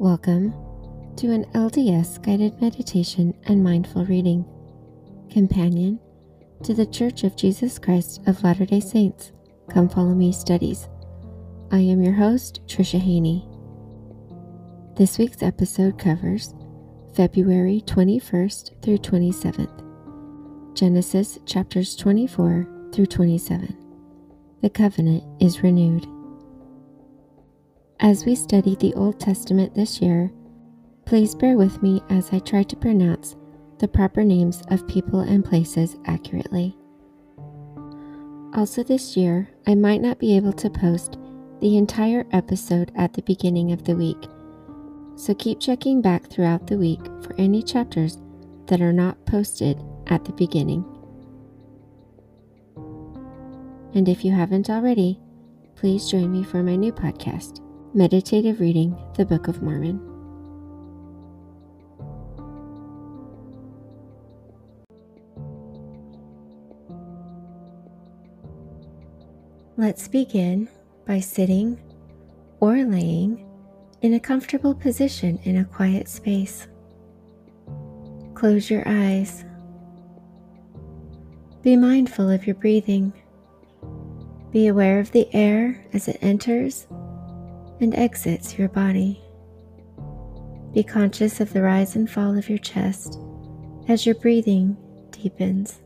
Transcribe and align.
Welcome 0.00 0.54
to 1.16 1.32
an 1.32 1.44
LDS 1.54 2.22
guided 2.24 2.62
meditation 2.62 3.34
and 3.48 3.64
mindful 3.64 4.04
reading, 4.04 4.44
companion 5.28 5.98
to 6.62 6.72
the 6.72 6.86
Church 6.86 7.24
of 7.24 7.34
Jesus 7.34 7.80
Christ 7.80 8.20
of 8.28 8.44
Latter 8.44 8.64
day 8.64 8.78
Saints. 8.78 9.32
Come 9.68 9.88
Follow 9.88 10.14
Me 10.14 10.30
studies. 10.30 10.88
I 11.72 11.78
am 11.78 12.00
your 12.00 12.12
host, 12.12 12.60
Trisha 12.68 13.00
Haney. 13.00 13.44
This 14.94 15.18
week's 15.18 15.42
episode 15.42 15.98
covers 15.98 16.54
February 17.16 17.82
21st 17.84 18.80
through 18.80 18.98
27th, 18.98 20.76
Genesis 20.76 21.40
chapters 21.44 21.96
24 21.96 22.68
through 22.92 23.06
27. 23.06 23.76
The 24.62 24.70
covenant 24.70 25.24
is 25.42 25.64
renewed. 25.64 26.06
As 28.00 28.24
we 28.24 28.36
study 28.36 28.76
the 28.76 28.94
Old 28.94 29.18
Testament 29.18 29.74
this 29.74 30.00
year, 30.00 30.30
please 31.04 31.34
bear 31.34 31.56
with 31.56 31.82
me 31.82 32.00
as 32.10 32.32
I 32.32 32.38
try 32.38 32.62
to 32.62 32.76
pronounce 32.76 33.34
the 33.78 33.88
proper 33.88 34.22
names 34.22 34.62
of 34.70 34.86
people 34.86 35.20
and 35.20 35.44
places 35.44 35.96
accurately. 36.04 36.76
Also, 38.54 38.84
this 38.84 39.16
year, 39.16 39.48
I 39.66 39.74
might 39.74 40.00
not 40.00 40.20
be 40.20 40.36
able 40.36 40.52
to 40.54 40.70
post 40.70 41.18
the 41.60 41.76
entire 41.76 42.24
episode 42.30 42.92
at 42.94 43.14
the 43.14 43.22
beginning 43.22 43.72
of 43.72 43.82
the 43.82 43.96
week, 43.96 44.28
so 45.16 45.34
keep 45.34 45.58
checking 45.58 46.00
back 46.00 46.30
throughout 46.30 46.68
the 46.68 46.78
week 46.78 47.04
for 47.22 47.34
any 47.36 47.64
chapters 47.64 48.18
that 48.66 48.80
are 48.80 48.92
not 48.92 49.26
posted 49.26 49.82
at 50.06 50.24
the 50.24 50.32
beginning. 50.32 50.84
And 53.92 54.08
if 54.08 54.24
you 54.24 54.30
haven't 54.30 54.70
already, 54.70 55.18
please 55.74 56.08
join 56.08 56.30
me 56.30 56.44
for 56.44 56.62
my 56.62 56.76
new 56.76 56.92
podcast 56.92 57.60
Meditative 57.94 58.60
Reading 58.60 58.94
the 59.16 59.24
Book 59.24 59.48
of 59.48 59.62
Mormon. 59.62 59.98
Let's 69.78 70.06
begin 70.06 70.68
by 71.06 71.20
sitting 71.20 71.80
or 72.60 72.84
laying 72.84 73.46
in 74.02 74.12
a 74.12 74.20
comfortable 74.20 74.74
position 74.74 75.40
in 75.44 75.56
a 75.56 75.64
quiet 75.64 76.08
space. 76.08 76.68
Close 78.34 78.70
your 78.70 78.82
eyes. 78.84 79.46
Be 81.62 81.74
mindful 81.74 82.28
of 82.28 82.46
your 82.46 82.56
breathing. 82.56 83.14
Be 84.52 84.66
aware 84.66 85.00
of 85.00 85.10
the 85.12 85.26
air 85.34 85.86
as 85.94 86.06
it 86.06 86.18
enters 86.20 86.86
and 87.80 87.94
exits 87.94 88.58
your 88.58 88.68
body. 88.68 89.20
Be 90.74 90.82
conscious 90.82 91.40
of 91.40 91.52
the 91.52 91.62
rise 91.62 91.96
and 91.96 92.10
fall 92.10 92.36
of 92.36 92.48
your 92.48 92.58
chest 92.58 93.18
as 93.88 94.04
your 94.04 94.14
breathing 94.16 94.76
deepens. 95.10 95.80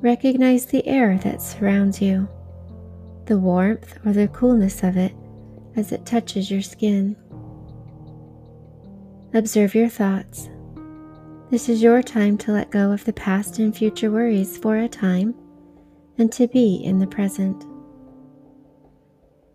Recognize 0.00 0.66
the 0.66 0.86
air 0.86 1.18
that 1.18 1.42
surrounds 1.42 2.00
you, 2.00 2.28
the 3.26 3.38
warmth 3.38 3.98
or 4.04 4.12
the 4.12 4.28
coolness 4.28 4.82
of 4.82 4.96
it 4.96 5.12
as 5.76 5.92
it 5.92 6.06
touches 6.06 6.50
your 6.50 6.62
skin. 6.62 7.16
Observe 9.34 9.74
your 9.74 9.88
thoughts. 9.88 10.48
This 11.50 11.68
is 11.68 11.82
your 11.82 12.02
time 12.02 12.38
to 12.38 12.52
let 12.52 12.70
go 12.70 12.92
of 12.92 13.04
the 13.04 13.12
past 13.12 13.58
and 13.58 13.76
future 13.76 14.10
worries 14.10 14.56
for 14.58 14.78
a 14.78 14.88
time 14.88 15.34
and 16.18 16.32
to 16.32 16.46
be 16.48 16.76
in 16.76 16.98
the 16.98 17.06
present. 17.06 17.64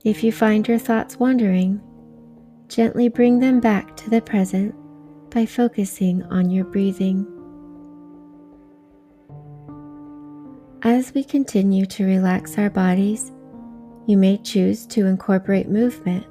If 0.07 0.23
you 0.23 0.31
find 0.31 0.65
your 0.65 0.79
thoughts 0.79 1.19
wandering, 1.19 1.81
gently 2.69 3.09
bring 3.09 3.41
them 3.41 3.59
back 3.59 3.97
to 3.97 4.09
the 4.09 4.21
present 4.21 4.73
by 5.29 5.45
focusing 5.45 6.23
on 6.23 6.49
your 6.49 6.63
breathing. 6.63 7.27
As 10.81 11.13
we 11.13 11.25
continue 11.25 11.85
to 11.87 12.05
relax 12.05 12.57
our 12.57 12.69
bodies, 12.69 13.33
you 14.05 14.15
may 14.15 14.37
choose 14.37 14.85
to 14.85 15.07
incorporate 15.07 15.67
movement 15.67 16.25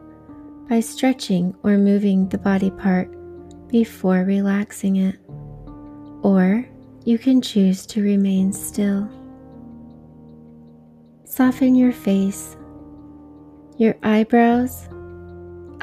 by 0.71 0.81
stretching 0.81 1.55
or 1.63 1.77
moving 1.77 2.31
the 2.31 2.39
body 2.39 2.71
part 2.71 3.11
before 3.69 4.25
relaxing 4.25 4.97
it, 4.97 5.19
or 6.23 6.67
you 7.05 7.19
can 7.19 7.43
choose 7.43 7.85
to 7.89 8.03
remain 8.03 8.55
still. 8.55 9.07
Soften 11.27 11.75
your 11.75 11.93
face 11.93 12.56
your 13.79 13.95
eyebrows, 14.03 14.89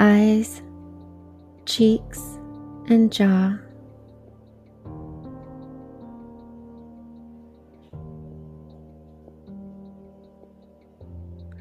eyes, 0.00 0.62
cheeks, 1.64 2.20
and 2.88 3.12
jaw. 3.12 3.56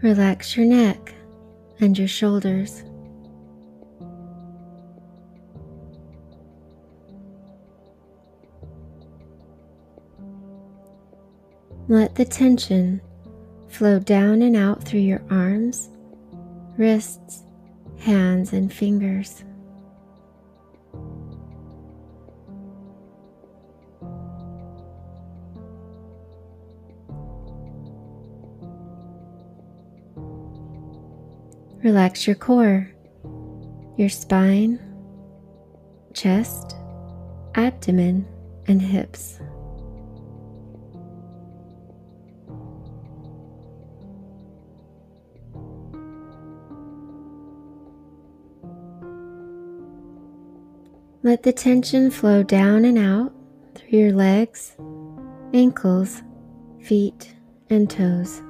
Relax 0.02 0.58
your 0.58 0.66
neck 0.66 1.14
and 1.80 1.98
your 1.98 2.08
shoulders. 2.08 2.84
Let 11.88 12.16
the 12.16 12.26
tension 12.26 13.02
flow 13.68 14.00
down 14.00 14.42
and 14.42 14.56
out 14.56 14.84
through 14.84 15.02
your 15.02 15.22
arms 15.30 15.90
wrists, 16.78 17.44
hands, 18.00 18.54
and 18.54 18.72
fingers. 18.72 19.44
Relax 31.84 32.26
your 32.26 32.38
core, 32.38 32.90
your 33.98 34.08
spine, 34.08 34.80
chest, 36.14 36.78
abdomen, 37.56 38.26
and 38.68 38.82
hips. 38.82 39.40
Let 51.26 51.44
the 51.44 51.54
tension 51.54 52.12
flow 52.12 52.44
down 52.44 52.84
and 52.84 52.98
out 52.98 53.32
through 53.76 53.98
your 53.98 54.12
legs, 54.12 54.76
ankles, 55.54 56.22
feet, 56.82 57.34
and 57.70 57.90
toes. 57.90 58.42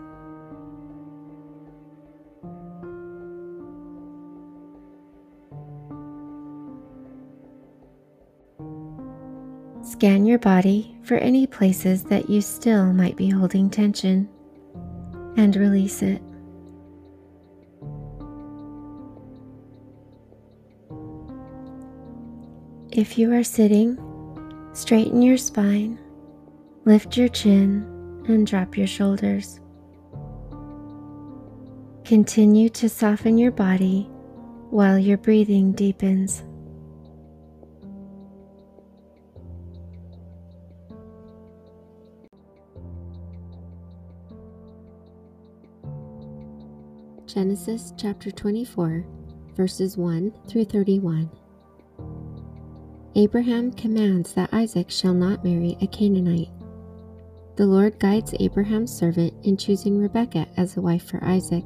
Scan 9.84 10.26
your 10.26 10.40
body 10.40 10.98
for 11.04 11.18
any 11.18 11.46
places 11.46 12.04
that 12.06 12.28
you 12.28 12.42
still 12.42 12.92
might 12.92 13.16
be 13.16 13.30
holding 13.30 13.70
tension 13.70 14.28
and 15.38 15.56
release 15.56 16.02
it. 16.02 16.24
If 22.96 23.18
you 23.18 23.34
are 23.34 23.44
sitting, 23.44 23.98
straighten 24.74 25.24
your 25.24 25.38
spine, 25.38 25.98
lift 26.86 27.18
your 27.18 27.28
chin, 27.28 28.24
and 28.28 28.46
drop 28.46 28.78
your 28.78 28.86
shoulders. 28.86 29.60
Continue 32.06 32.70
to 32.70 32.88
soften 32.88 33.40
your 33.40 33.50
body 33.50 34.04
while 34.70 35.00
your 35.00 35.18
breathing 35.18 35.72
deepens. 35.72 36.44
Genesis 47.26 47.92
chapter 47.98 48.30
24, 48.30 49.04
verses 49.56 49.98
1 49.98 50.32
through 50.48 50.66
31. 50.66 51.32
Abraham 53.16 53.72
commands 53.72 54.34
that 54.34 54.52
Isaac 54.52 54.90
shall 54.90 55.14
not 55.14 55.44
marry 55.44 55.78
a 55.82 55.88
Canaanite. 55.88 56.50
The 57.58 57.68
Lord 57.68 58.00
guides 58.00 58.34
Abraham's 58.40 58.92
servant 58.92 59.34
in 59.44 59.56
choosing 59.56 60.00
Rebekah 60.00 60.48
as 60.58 60.76
a 60.76 60.82
wife 60.82 61.08
for 61.08 61.24
Isaac. 61.24 61.66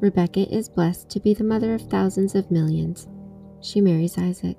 Rebekah 0.00 0.52
is 0.52 0.68
blessed 0.68 1.08
to 1.10 1.20
be 1.20 1.34
the 1.34 1.44
mother 1.44 1.72
of 1.72 1.82
thousands 1.82 2.34
of 2.34 2.50
millions. 2.50 3.06
She 3.60 3.80
marries 3.80 4.18
Isaac. 4.18 4.58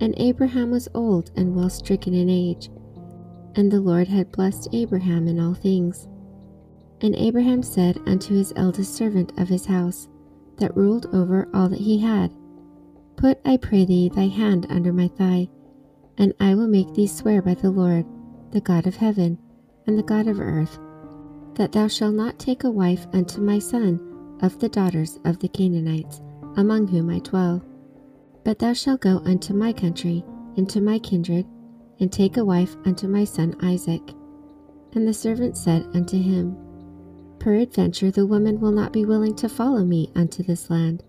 And 0.00 0.14
Abraham 0.16 0.72
was 0.72 0.88
old 0.92 1.30
and 1.36 1.54
well 1.54 1.70
stricken 1.70 2.12
in 2.12 2.28
age, 2.28 2.68
and 3.54 3.70
the 3.70 3.80
Lord 3.80 4.08
had 4.08 4.32
blessed 4.32 4.68
Abraham 4.72 5.28
in 5.28 5.38
all 5.38 5.54
things. 5.54 6.08
And 7.00 7.14
Abraham 7.14 7.62
said 7.62 8.00
unto 8.06 8.34
his 8.34 8.52
eldest 8.56 8.94
servant 8.94 9.38
of 9.38 9.48
his 9.48 9.66
house, 9.66 10.08
that 10.58 10.76
ruled 10.76 11.06
over 11.14 11.48
all 11.54 11.68
that 11.68 11.78
he 11.78 11.98
had. 11.98 12.34
Put, 13.20 13.38
I 13.44 13.58
pray 13.58 13.84
thee, 13.84 14.08
thy 14.08 14.28
hand 14.28 14.66
under 14.70 14.94
my 14.94 15.06
thigh, 15.08 15.50
and 16.16 16.32
I 16.40 16.54
will 16.54 16.68
make 16.68 16.94
thee 16.94 17.06
swear 17.06 17.42
by 17.42 17.52
the 17.52 17.70
Lord, 17.70 18.06
the 18.50 18.62
God 18.62 18.86
of 18.86 18.96
heaven 18.96 19.38
and 19.86 19.98
the 19.98 20.02
God 20.02 20.26
of 20.26 20.40
earth, 20.40 20.78
that 21.54 21.72
thou 21.72 21.86
shalt 21.86 22.14
not 22.14 22.38
take 22.38 22.64
a 22.64 22.70
wife 22.70 23.06
unto 23.12 23.42
my 23.42 23.58
son 23.58 24.00
of 24.40 24.58
the 24.58 24.70
daughters 24.70 25.18
of 25.26 25.38
the 25.38 25.48
Canaanites, 25.48 26.22
among 26.56 26.88
whom 26.88 27.10
I 27.10 27.18
dwell. 27.18 27.62
But 28.42 28.58
thou 28.58 28.72
shalt 28.72 29.02
go 29.02 29.18
unto 29.26 29.52
my 29.52 29.74
country, 29.74 30.24
and 30.56 30.66
to 30.70 30.80
my 30.80 30.98
kindred, 30.98 31.44
and 31.98 32.10
take 32.10 32.38
a 32.38 32.44
wife 32.44 32.74
unto 32.86 33.06
my 33.06 33.24
son 33.24 33.54
Isaac. 33.60 34.14
And 34.94 35.06
the 35.06 35.12
servant 35.12 35.58
said 35.58 35.86
unto 35.92 36.16
him, 36.16 36.56
Peradventure 37.38 38.10
the 38.10 38.24
woman 38.24 38.60
will 38.60 38.72
not 38.72 38.94
be 38.94 39.04
willing 39.04 39.34
to 39.36 39.48
follow 39.50 39.84
me 39.84 40.10
unto 40.14 40.42
this 40.42 40.70
land. 40.70 41.04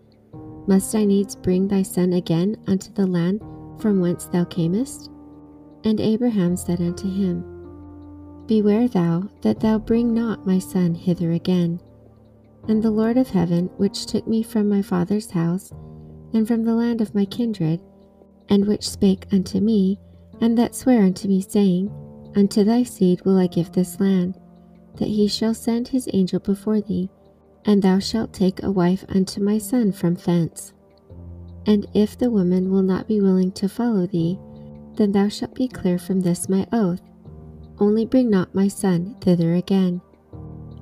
Must 0.68 0.96
I 0.96 1.06
needs 1.06 1.36
bring 1.36 1.68
thy 1.68 1.82
son 1.82 2.14
again 2.14 2.56
unto 2.68 2.92
the 2.94 3.08
land 3.08 3.42
from 3.80 4.00
whence 4.00 4.26
thou 4.26 4.44
camest? 4.46 5.10
And 5.84 6.00
Abraham 6.00 6.56
said 6.56 6.80
unto 6.80 7.10
him, 7.10 7.44
Beware 8.46 8.88
thou 8.88 9.30
that 9.42 9.60
thou 9.60 9.80
bring 9.80 10.14
not 10.14 10.46
my 10.46 10.60
son 10.60 10.94
hither 10.94 11.32
again. 11.32 11.80
And 12.68 12.84
the 12.84 12.92
Lord 12.92 13.18
of 13.18 13.30
heaven, 13.30 13.70
which 13.78 14.06
took 14.06 14.28
me 14.28 14.44
from 14.44 14.70
my 14.70 14.82
father's 14.82 15.32
house, 15.32 15.72
and 16.34 16.48
from 16.48 16.64
the 16.64 16.76
land 16.76 17.02
of 17.02 17.16
my 17.16 17.26
kindred, 17.26 17.82
and 18.50 18.68
which 18.68 18.90
spake 18.90 19.26
unto 19.32 19.60
me, 19.60 20.00
and 20.42 20.58
that 20.58 20.76
sware 20.76 21.04
unto 21.04 21.28
me, 21.28 21.42
saying, 21.42 21.92
Unto 22.36 22.64
thy 22.64 22.84
seed 22.84 23.26
will 23.26 23.38
I 23.38 23.48
give 23.48 23.72
this 23.72 24.00
land, 24.00 24.40
that 24.98 25.08
he 25.08 25.28
shall 25.28 25.54
send 25.54 25.88
his 25.88 26.08
angel 26.14 26.40
before 26.40 26.82
thee, 26.82 27.10
and 27.66 27.82
thou 27.82 28.00
shalt 28.00 28.34
take 28.34 28.64
a 28.64 28.72
wife 28.72 29.06
unto 29.10 29.42
my 29.42 29.58
son 29.58 29.92
from 29.92 30.16
thence. 30.16 30.74
And 31.66 31.86
if 31.94 32.18
the 32.18 32.32
woman 32.32 32.72
will 32.72 32.82
not 32.82 33.08
be 33.08 33.22
willing 33.22 33.52
to 33.54 33.70
follow 33.70 34.08
thee, 34.08 34.40
then 34.96 35.12
thou 35.12 35.28
shalt 35.28 35.54
be 35.54 35.68
clear 35.68 35.98
from 35.98 36.22
this 36.22 36.50
my 36.50 36.68
oath. 36.72 37.02
Only 37.80 38.06
bring 38.06 38.30
not 38.30 38.56
my 38.56 38.68
son 38.68 39.16
thither 39.22 39.54
again. 39.54 40.02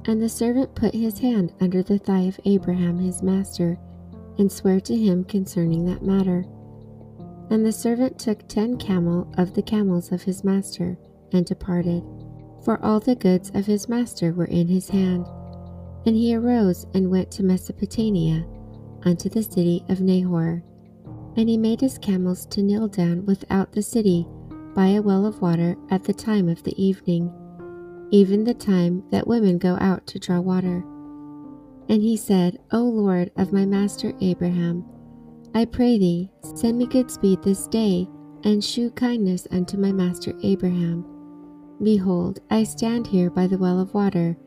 And 0.06 0.22
the 0.22 0.30
servant 0.30 0.76
put 0.76 0.94
his 0.94 1.20
hand 1.20 1.54
under 1.60 1.84
the 1.84 1.98
thigh 1.98 2.22
of 2.22 2.40
Abraham 2.46 3.00
his 3.00 3.22
master, 3.22 3.78
and 4.38 4.52
sware 4.52 4.80
to 4.80 4.96
him 4.96 5.26
concerning 5.26 5.86
that 5.86 6.02
matter. 6.04 6.46
And 7.50 7.66
the 7.66 7.72
servant 7.72 8.18
took 8.18 8.48
ten 8.48 8.78
camel 8.78 9.32
of 9.38 9.54
the 9.54 9.62
camels 9.62 10.12
of 10.12 10.24
his 10.24 10.44
master, 10.44 10.98
and 11.34 11.46
departed, 11.46 12.04
for 12.64 12.84
all 12.84 13.00
the 13.00 13.16
goods 13.16 13.52
of 13.54 13.66
his 13.66 13.90
master 13.90 14.34
were 14.34 14.46
in 14.46 14.68
his 14.68 14.90
hand. 14.90 15.26
And 16.06 16.16
he 16.16 16.36
arose 16.36 16.88
and 16.94 17.10
went 17.10 17.32
to 17.32 17.44
Mesopotamia, 17.44 18.46
unto 19.04 19.30
the 19.30 19.44
city 19.44 19.84
of 19.90 20.02
Nahor. 20.02 20.64
And 21.38 21.48
he 21.48 21.58
made 21.58 21.82
his 21.82 21.98
camels 21.98 22.46
to 22.48 22.62
kneel 22.62 22.88
down 22.88 23.26
without 23.26 23.72
the 23.72 23.82
city 23.82 24.28
by 24.74 24.88
a 24.88 25.02
well 25.02 25.26
of 25.26 25.42
water 25.42 25.76
at 25.90 26.04
the 26.04 26.14
time 26.14 26.50
of 26.50 26.64
the 26.64 26.82
evening, 26.82 27.32
even 28.12 28.44
the 28.44 28.54
time 28.54 29.04
that 29.12 29.28
women 29.28 29.58
go 29.58 29.78
out 29.80 30.06
to 30.08 30.20
draw 30.20 30.40
water. 30.40 30.84
And 31.90 32.02
he 32.02 32.18
said, 32.18 32.60
O 32.72 32.84
Lord 32.84 33.32
of 33.36 33.52
my 33.52 33.66
master 33.66 34.14
Abraham, 34.22 34.86
I 35.56 35.66
pray 35.66 35.98
thee, 35.98 36.30
send 36.56 36.78
me 36.78 36.86
good 36.86 37.10
speed 37.10 37.42
this 37.42 37.68
day, 37.68 38.08
and 38.44 38.64
shew 38.64 38.92
kindness 38.92 39.48
unto 39.52 39.78
my 39.78 39.92
master 39.92 40.34
Abraham. 40.44 41.06
Behold, 41.82 42.40
I 42.50 42.64
stand 42.64 43.08
here 43.08 43.30
by 43.30 43.48
the 43.48 43.58
well 43.58 43.80
of 43.80 43.94
water, 43.94 44.38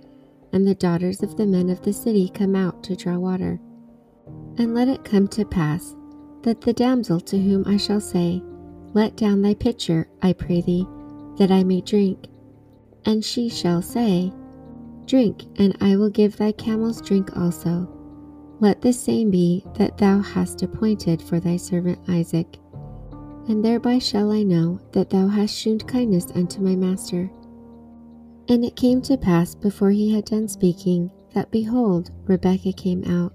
and 0.53 0.67
the 0.67 0.75
daughters 0.75 1.23
of 1.23 1.37
the 1.37 1.47
men 1.47 1.71
of 1.71 1.83
the 1.83 1.93
city 1.93 2.29
come 2.29 2.55
out 2.55 2.83
to 2.85 2.97
draw 2.97 3.19
water. 3.19 3.61
And 4.59 4.75
let 4.75 4.89
it 4.89 5.05
come 5.05 5.29
to 5.29 5.45
pass 5.45 5.95
that 6.43 6.61
the 6.61 6.73
damsel 6.73 7.21
to 7.21 7.39
whom 7.39 7.65
I 7.67 7.77
shall 7.77 8.01
say, 8.01 8.43
Let 8.93 9.17
down 9.17 9.43
thy 9.43 9.55
pitcher, 9.55 10.09
I 10.21 10.33
pray 10.33 10.61
thee, 10.61 10.87
that 11.39 11.51
I 11.51 11.65
may 11.65 11.81
drink. 11.81 12.27
And 13.05 13.25
she 13.25 13.49
shall 13.49 13.83
say, 13.83 14.33
Drink, 15.07 15.45
and 15.57 15.77
I 15.81 15.97
will 15.97 16.11
give 16.11 16.37
thy 16.37 16.53
camels 16.53 17.01
drink 17.01 17.37
also. 17.37 17.89
Let 18.61 18.81
the 18.81 18.93
same 18.93 19.31
be 19.31 19.65
that 19.77 19.99
thou 19.99 20.21
hast 20.21 20.63
appointed 20.63 21.21
for 21.21 21.41
thy 21.41 21.57
servant 21.57 21.99
Isaac. 22.09 22.59
And 23.49 23.65
thereby 23.65 23.99
shall 23.99 24.31
I 24.31 24.45
know 24.45 24.79
that 24.93 25.11
thou 25.11 25.27
hast 25.27 25.57
shewn 25.57 25.79
kindness 25.79 26.31
unto 26.35 26.61
my 26.61 26.77
master. 26.77 27.31
And 28.49 28.65
it 28.65 28.77
came 28.77 29.01
to 29.03 29.17
pass 29.17 29.55
before 29.55 29.91
he 29.91 30.13
had 30.13 30.25
done 30.25 30.49
speaking, 30.49 31.11
that 31.35 31.51
behold, 31.51 32.11
Rebekah 32.25 32.73
came 32.73 33.05
out, 33.05 33.33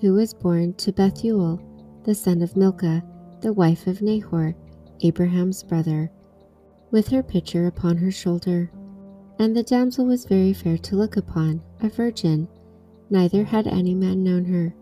who 0.00 0.14
was 0.14 0.34
born 0.34 0.74
to 0.74 0.92
Bethuel, 0.92 1.60
the 2.04 2.14
son 2.14 2.42
of 2.42 2.56
Milcah, 2.56 3.04
the 3.40 3.52
wife 3.52 3.86
of 3.86 4.02
Nahor, 4.02 4.56
Abraham's 5.02 5.62
brother, 5.62 6.10
with 6.90 7.08
her 7.08 7.22
pitcher 7.22 7.66
upon 7.66 7.96
her 7.98 8.10
shoulder. 8.10 8.70
And 9.38 9.56
the 9.56 9.62
damsel 9.62 10.06
was 10.06 10.24
very 10.24 10.52
fair 10.52 10.76
to 10.78 10.96
look 10.96 11.16
upon, 11.16 11.62
a 11.80 11.88
virgin, 11.88 12.48
neither 13.08 13.44
had 13.44 13.66
any 13.66 13.94
man 13.94 14.24
known 14.24 14.44
her. 14.46 14.74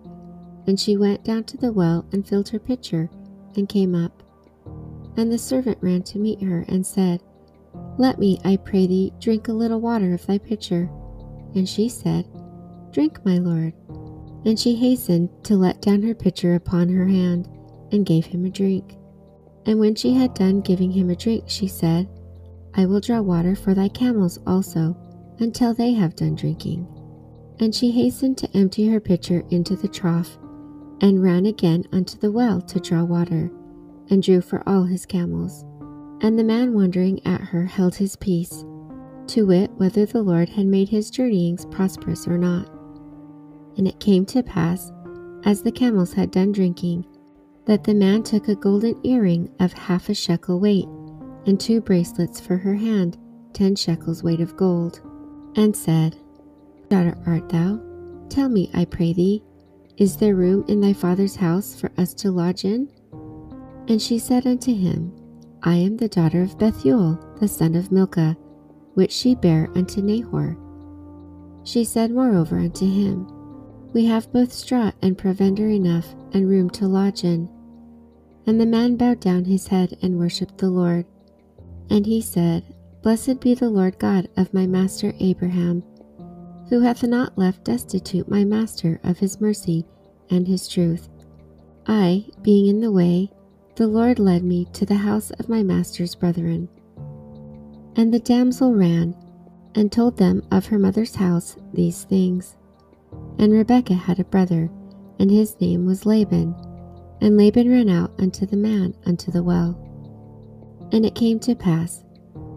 And 0.67 0.79
she 0.79 0.97
went 0.97 1.25
down 1.25 1.45
to 1.45 1.57
the 1.57 1.73
well 1.73 2.07
and 2.13 2.27
filled 2.27 2.49
her 2.51 2.59
pitcher, 2.59 3.11
and 3.57 3.69
came 3.69 3.95
up. 3.95 4.23
And 5.17 5.31
the 5.31 5.39
servant 5.39 5.79
ran 5.81 6.03
to 6.05 6.19
meet 6.19 6.43
her, 6.43 6.65
and 6.69 6.87
said, 6.87 7.23
Let 7.99 8.21
me, 8.21 8.39
I 8.45 8.57
pray 8.57 8.87
thee, 8.87 9.13
drink 9.19 9.49
a 9.49 9.53
little 9.53 9.81
water 9.81 10.15
of 10.15 10.25
thy 10.25 10.39
pitcher. 10.39 10.89
And 11.55 11.69
she 11.69 11.89
said, 11.89 12.27
Drink, 12.93 13.25
my 13.25 13.39
lord. 13.39 13.75
And 14.45 14.59
she 14.59 14.77
hastened 14.77 15.31
to 15.45 15.57
let 15.57 15.83
down 15.83 16.03
her 16.03 16.15
pitcher 16.15 16.55
upon 16.55 16.89
her 16.91 17.07
hand, 17.07 17.49
and 17.91 18.07
gave 18.07 18.27
him 18.27 18.45
a 18.45 18.51
drink. 18.51 18.97
And 19.67 19.81
when 19.81 19.97
she 19.97 20.15
had 20.15 20.33
done 20.35 20.61
giving 20.61 20.93
him 20.93 21.11
a 21.11 21.17
drink, 21.17 21.45
she 21.49 21.67
said, 21.67 22.09
I 22.75 22.87
will 22.87 23.01
draw 23.01 23.21
water 23.21 23.57
for 23.57 23.75
thy 23.75 23.89
camels 23.89 24.39
also, 24.47 24.97
until 25.41 25.75
they 25.75 25.93
have 25.93 26.15
done 26.15 26.37
drinking. 26.37 26.87
And 27.59 27.75
she 27.75 27.91
hastened 27.91 28.39
to 28.39 28.57
empty 28.57 28.87
her 28.89 29.01
pitcher 29.01 29.43
into 29.51 29.75
the 29.75 29.89
trough, 29.89 30.39
and 31.01 31.23
ran 31.23 31.47
again 31.47 31.85
unto 31.93 32.17
the 32.17 32.31
well 32.31 32.61
to 32.63 32.79
draw 32.79 33.03
water, 33.03 33.51
and 34.11 34.23
drew 34.23 34.41
for 34.41 34.63
all 34.69 34.85
his 34.85 35.05
camels. 35.05 35.65
And 36.21 36.39
the 36.39 36.45
man 36.45 36.75
wondering 36.75 37.25
at 37.27 37.41
her 37.41 37.65
held 37.65 37.95
his 37.95 38.17
peace, 38.17 38.65
to 39.29 39.47
wit 39.47 39.71
whether 39.77 40.07
the 40.07 40.23
Lord 40.23 40.49
had 40.49 40.67
made 40.67 40.89
his 40.89 41.11
journeyings 41.11 41.67
prosperous 41.67 42.27
or 42.27 42.39
not. 42.39 42.69
And 43.77 43.87
it 43.87 44.01
came 44.01 44.27
to 44.27 44.43
pass, 44.43 44.91
as 45.45 45.63
the 45.63 45.71
camels 45.71 46.13
had 46.13 46.31
done 46.31 46.51
drinking, 46.53 47.07
that 47.67 47.85
the 47.85 47.95
man 47.95 48.23
took 48.23 48.49
a 48.49 48.55
golden 48.55 48.99
earring 49.07 49.51
of 49.61 49.73
half 49.73 50.09
a 50.09 50.15
shekel 50.15 50.59
weight, 50.59 50.89
and 51.47 51.61
two 51.61 51.81
bracelets 51.81 52.41
for 52.41 52.57
her 52.57 52.75
hand, 52.75 53.17
ten 53.53 53.77
shekels 53.77 54.23
weight 54.23 54.41
of 54.41 54.57
gold, 54.57 55.01
and 55.55 55.77
said, 55.77 56.17
Daughter 56.89 57.17
art 57.27 57.49
thou? 57.49 57.81
Tell 58.29 58.49
me, 58.49 58.71
I 58.75 58.85
pray 58.87 59.13
thee, 59.13 59.43
is 59.99 60.17
there 60.17 60.35
room 60.35 60.65
in 60.69 60.81
thy 60.81 60.93
father's 60.93 61.37
house 61.37 61.75
for 61.75 61.91
us 61.99 62.15
to 62.15 62.31
lodge 62.31 62.65
in? 62.65 62.89
And 63.89 64.01
she 64.01 64.19
said 64.19 64.47
unto 64.47 64.75
him, 64.75 65.13
I 65.63 65.77
am 65.77 65.97
the 65.97 66.09
daughter 66.09 66.43
of 66.43 66.59
Bethuel, 66.59 67.19
the 67.41 67.49
son 67.49 67.75
of 67.75 67.93
Milcah, 67.93 68.37
which 68.95 69.13
she 69.13 69.35
bare 69.35 69.69
unto 69.75 70.01
Nahor. 70.01 70.57
She 71.65 71.85
said 71.85 72.11
moreover 72.11 72.59
unto 72.59 72.87
him, 72.87 73.27
we 73.93 74.05
have 74.05 74.33
both 74.33 74.53
straw 74.53 74.93
and 75.01 75.17
provender 75.17 75.69
enough, 75.69 76.15
and 76.33 76.49
room 76.49 76.69
to 76.71 76.87
lodge 76.87 77.25
in. 77.25 77.49
And 78.47 78.61
the 78.61 78.67
man 78.67 78.97
bowed 78.97 79.21
down 79.21 79.45
his 79.45 79.69
head 79.69 79.97
and 80.03 80.19
worshipped 80.19 80.59
the 80.59 80.69
Lord. 80.69 81.07
And 81.91 82.05
he 82.05 82.21
said, 82.21 82.75
Blessed 83.03 83.41
be 83.41 83.55
the 83.55 83.71
Lord 83.71 83.99
God 83.99 84.29
of 84.37 84.53
my 84.53 84.67
master 84.67 85.15
Abraham, 85.21 85.83
who 86.69 86.81
hath 86.81 87.03
not 87.03 87.39
left 87.39 87.65
destitute 87.65 88.29
my 88.29 88.45
master 88.45 89.01
of 89.05 89.19
his 89.19 89.41
mercy 89.41 89.87
and 90.31 90.47
his 90.47 90.69
truth. 90.69 91.09
I, 91.87 92.27
being 92.43 92.67
in 92.67 92.81
the 92.81 92.93
way, 92.93 93.31
the 93.79 93.87
Lord 93.87 94.19
led 94.19 94.43
me 94.43 94.65
to 94.73 94.85
the 94.85 94.97
house 94.97 95.31
of 95.39 95.49
my 95.49 95.63
master's 95.63 96.17
brethren. 96.17 96.69
And 97.95 98.13
the 98.13 98.19
damsel 98.19 98.75
ran 98.75 99.15
and 99.77 99.93
told 99.93 100.17
them 100.17 100.43
of 100.51 100.67
her 100.67 100.81
mother's 100.81 101.15
house 101.15 101.57
these 101.73 102.03
things. 102.03 102.57
And 103.39 103.53
Rebekah 103.53 103.95
had 103.95 104.19
a 104.19 104.25
brother, 104.25 104.69
and 105.21 105.31
his 105.31 105.61
name 105.61 105.87
was 105.87 106.05
Laban. 106.05 106.57
And 107.21 107.37
Laban 107.37 107.71
ran 107.71 107.89
out 107.89 108.11
unto 108.19 108.47
the 108.47 108.57
man 108.57 108.97
unto 109.07 109.31
the 109.31 109.45
well. 109.45 109.79
And 110.91 111.07
it 111.07 111.15
came 111.15 111.39
to 111.41 111.55
pass, 111.55 112.03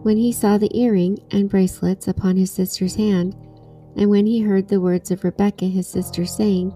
when 0.01 0.18
he 0.18 0.32
saw 0.32 0.58
the 0.58 0.75
earring 0.75 1.20
and 1.30 1.51
bracelets 1.51 2.08
upon 2.08 2.36
his 2.36 2.50
sister's 2.50 2.96
hand, 2.96 3.36
and 3.96 4.10
when 4.10 4.25
he 4.25 4.40
heard 4.40 4.70
the 4.70 4.82
words 4.82 5.12
of 5.12 5.24
Rebekah 5.24 5.66
his 5.66 5.86
sister 5.86 6.25
saying, 6.25 6.74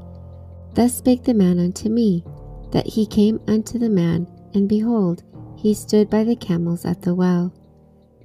Thus 0.75 0.94
spake 0.94 1.24
the 1.24 1.34
man 1.34 1.58
unto 1.58 1.90
me, 1.90 2.24
that 2.72 2.86
he 2.86 3.08
came 3.08 3.40
unto 3.48 3.80
the 3.80 3.90
man, 3.90 4.28
and 4.55 4.67
behold, 4.67 5.24
he 5.55 5.74
stood 5.74 6.09
by 6.09 6.24
the 6.24 6.35
camels 6.35 6.85
at 6.85 7.01
the 7.01 7.13
well. 7.13 7.53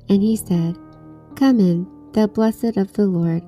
And 0.09 0.23
he 0.23 0.37
said, 0.37 0.79
Come 1.37 1.61
in, 1.61 1.87
thou 2.13 2.27
blessed 2.27 2.77
of 2.77 2.93
the 2.95 3.07
Lord, 3.07 3.43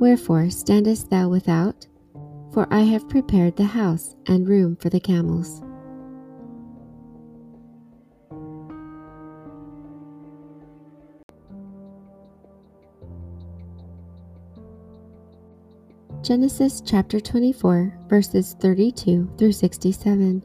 Wherefore 0.00 0.50
standest 0.50 1.10
thou 1.10 1.28
without? 1.28 1.86
for 2.54 2.72
I 2.72 2.82
have 2.82 3.08
prepared 3.08 3.56
the 3.56 3.64
house 3.64 4.14
and 4.28 4.48
room 4.48 4.76
for 4.76 4.88
the 4.88 5.00
camels. 5.00 5.60
Genesis 16.22 16.80
chapter 16.80 17.18
24, 17.18 17.98
verses 18.08 18.56
32 18.60 19.30
through 19.36 19.52
67. 19.52 20.42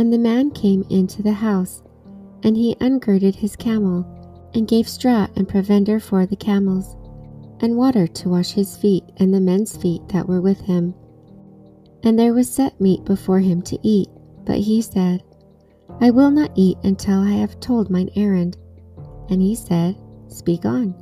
And 0.00 0.10
the 0.10 0.18
man 0.18 0.50
came 0.52 0.86
into 0.88 1.22
the 1.22 1.34
house, 1.34 1.82
and 2.42 2.56
he 2.56 2.74
ungirded 2.76 3.34
his 3.34 3.54
camel, 3.54 4.06
and 4.54 4.66
gave 4.66 4.88
straw 4.88 5.26
and 5.36 5.46
provender 5.46 6.00
for 6.00 6.24
the 6.24 6.36
camels, 6.36 6.96
and 7.60 7.76
water 7.76 8.06
to 8.06 8.30
wash 8.30 8.52
his 8.52 8.78
feet 8.78 9.04
and 9.18 9.34
the 9.34 9.42
men's 9.42 9.76
feet 9.76 10.00
that 10.08 10.26
were 10.26 10.40
with 10.40 10.58
him. 10.62 10.94
And 12.02 12.18
there 12.18 12.32
was 12.32 12.50
set 12.50 12.80
meat 12.80 13.04
before 13.04 13.40
him 13.40 13.60
to 13.60 13.78
eat, 13.82 14.08
but 14.46 14.56
he 14.56 14.80
said, 14.80 15.22
I 16.00 16.10
will 16.10 16.30
not 16.30 16.52
eat 16.54 16.78
until 16.82 17.20
I 17.20 17.32
have 17.32 17.60
told 17.60 17.90
mine 17.90 18.08
errand. 18.16 18.56
And 19.28 19.42
he 19.42 19.54
said, 19.54 19.98
Speak 20.28 20.64
on. 20.64 20.94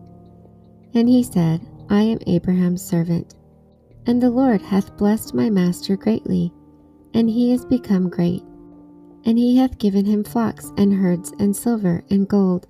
And 0.92 1.08
he 1.08 1.22
said, 1.22 1.64
I 1.88 2.02
am 2.02 2.18
Abraham's 2.26 2.82
servant. 2.82 3.36
And 4.06 4.20
the 4.20 4.30
Lord 4.30 4.60
hath 4.60 4.96
blessed 4.96 5.34
my 5.34 5.50
master 5.50 5.96
greatly, 5.96 6.52
and 7.14 7.30
he 7.30 7.52
is 7.52 7.64
become 7.64 8.08
great. 8.08 8.42
And 9.28 9.38
he 9.38 9.58
hath 9.58 9.76
given 9.76 10.06
him 10.06 10.24
flocks 10.24 10.72
and 10.78 10.94
herds 10.94 11.34
and 11.38 11.54
silver 11.54 12.02
and 12.08 12.26
gold, 12.26 12.66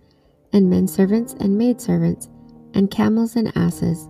and 0.53 0.69
men 0.69 0.89
servants 0.89 1.35
and 1.35 1.57
maidservants, 1.57 2.29
and 2.75 2.91
camels 2.91 3.37
and 3.37 3.57
asses. 3.57 4.09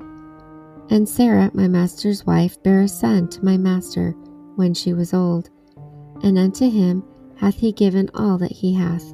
And 0.88 1.06
Sarah, 1.06 1.50
my 1.52 1.68
master's 1.68 2.24
wife, 2.24 2.60
bare 2.62 2.80
a 2.80 2.88
son 2.88 3.28
to 3.28 3.44
my 3.44 3.58
master 3.58 4.12
when 4.56 4.72
she 4.72 4.94
was 4.94 5.12
old, 5.12 5.50
and 6.22 6.38
unto 6.38 6.70
him 6.70 7.04
hath 7.36 7.56
he 7.56 7.70
given 7.70 8.08
all 8.14 8.38
that 8.38 8.50
he 8.52 8.72
hath. 8.72 9.12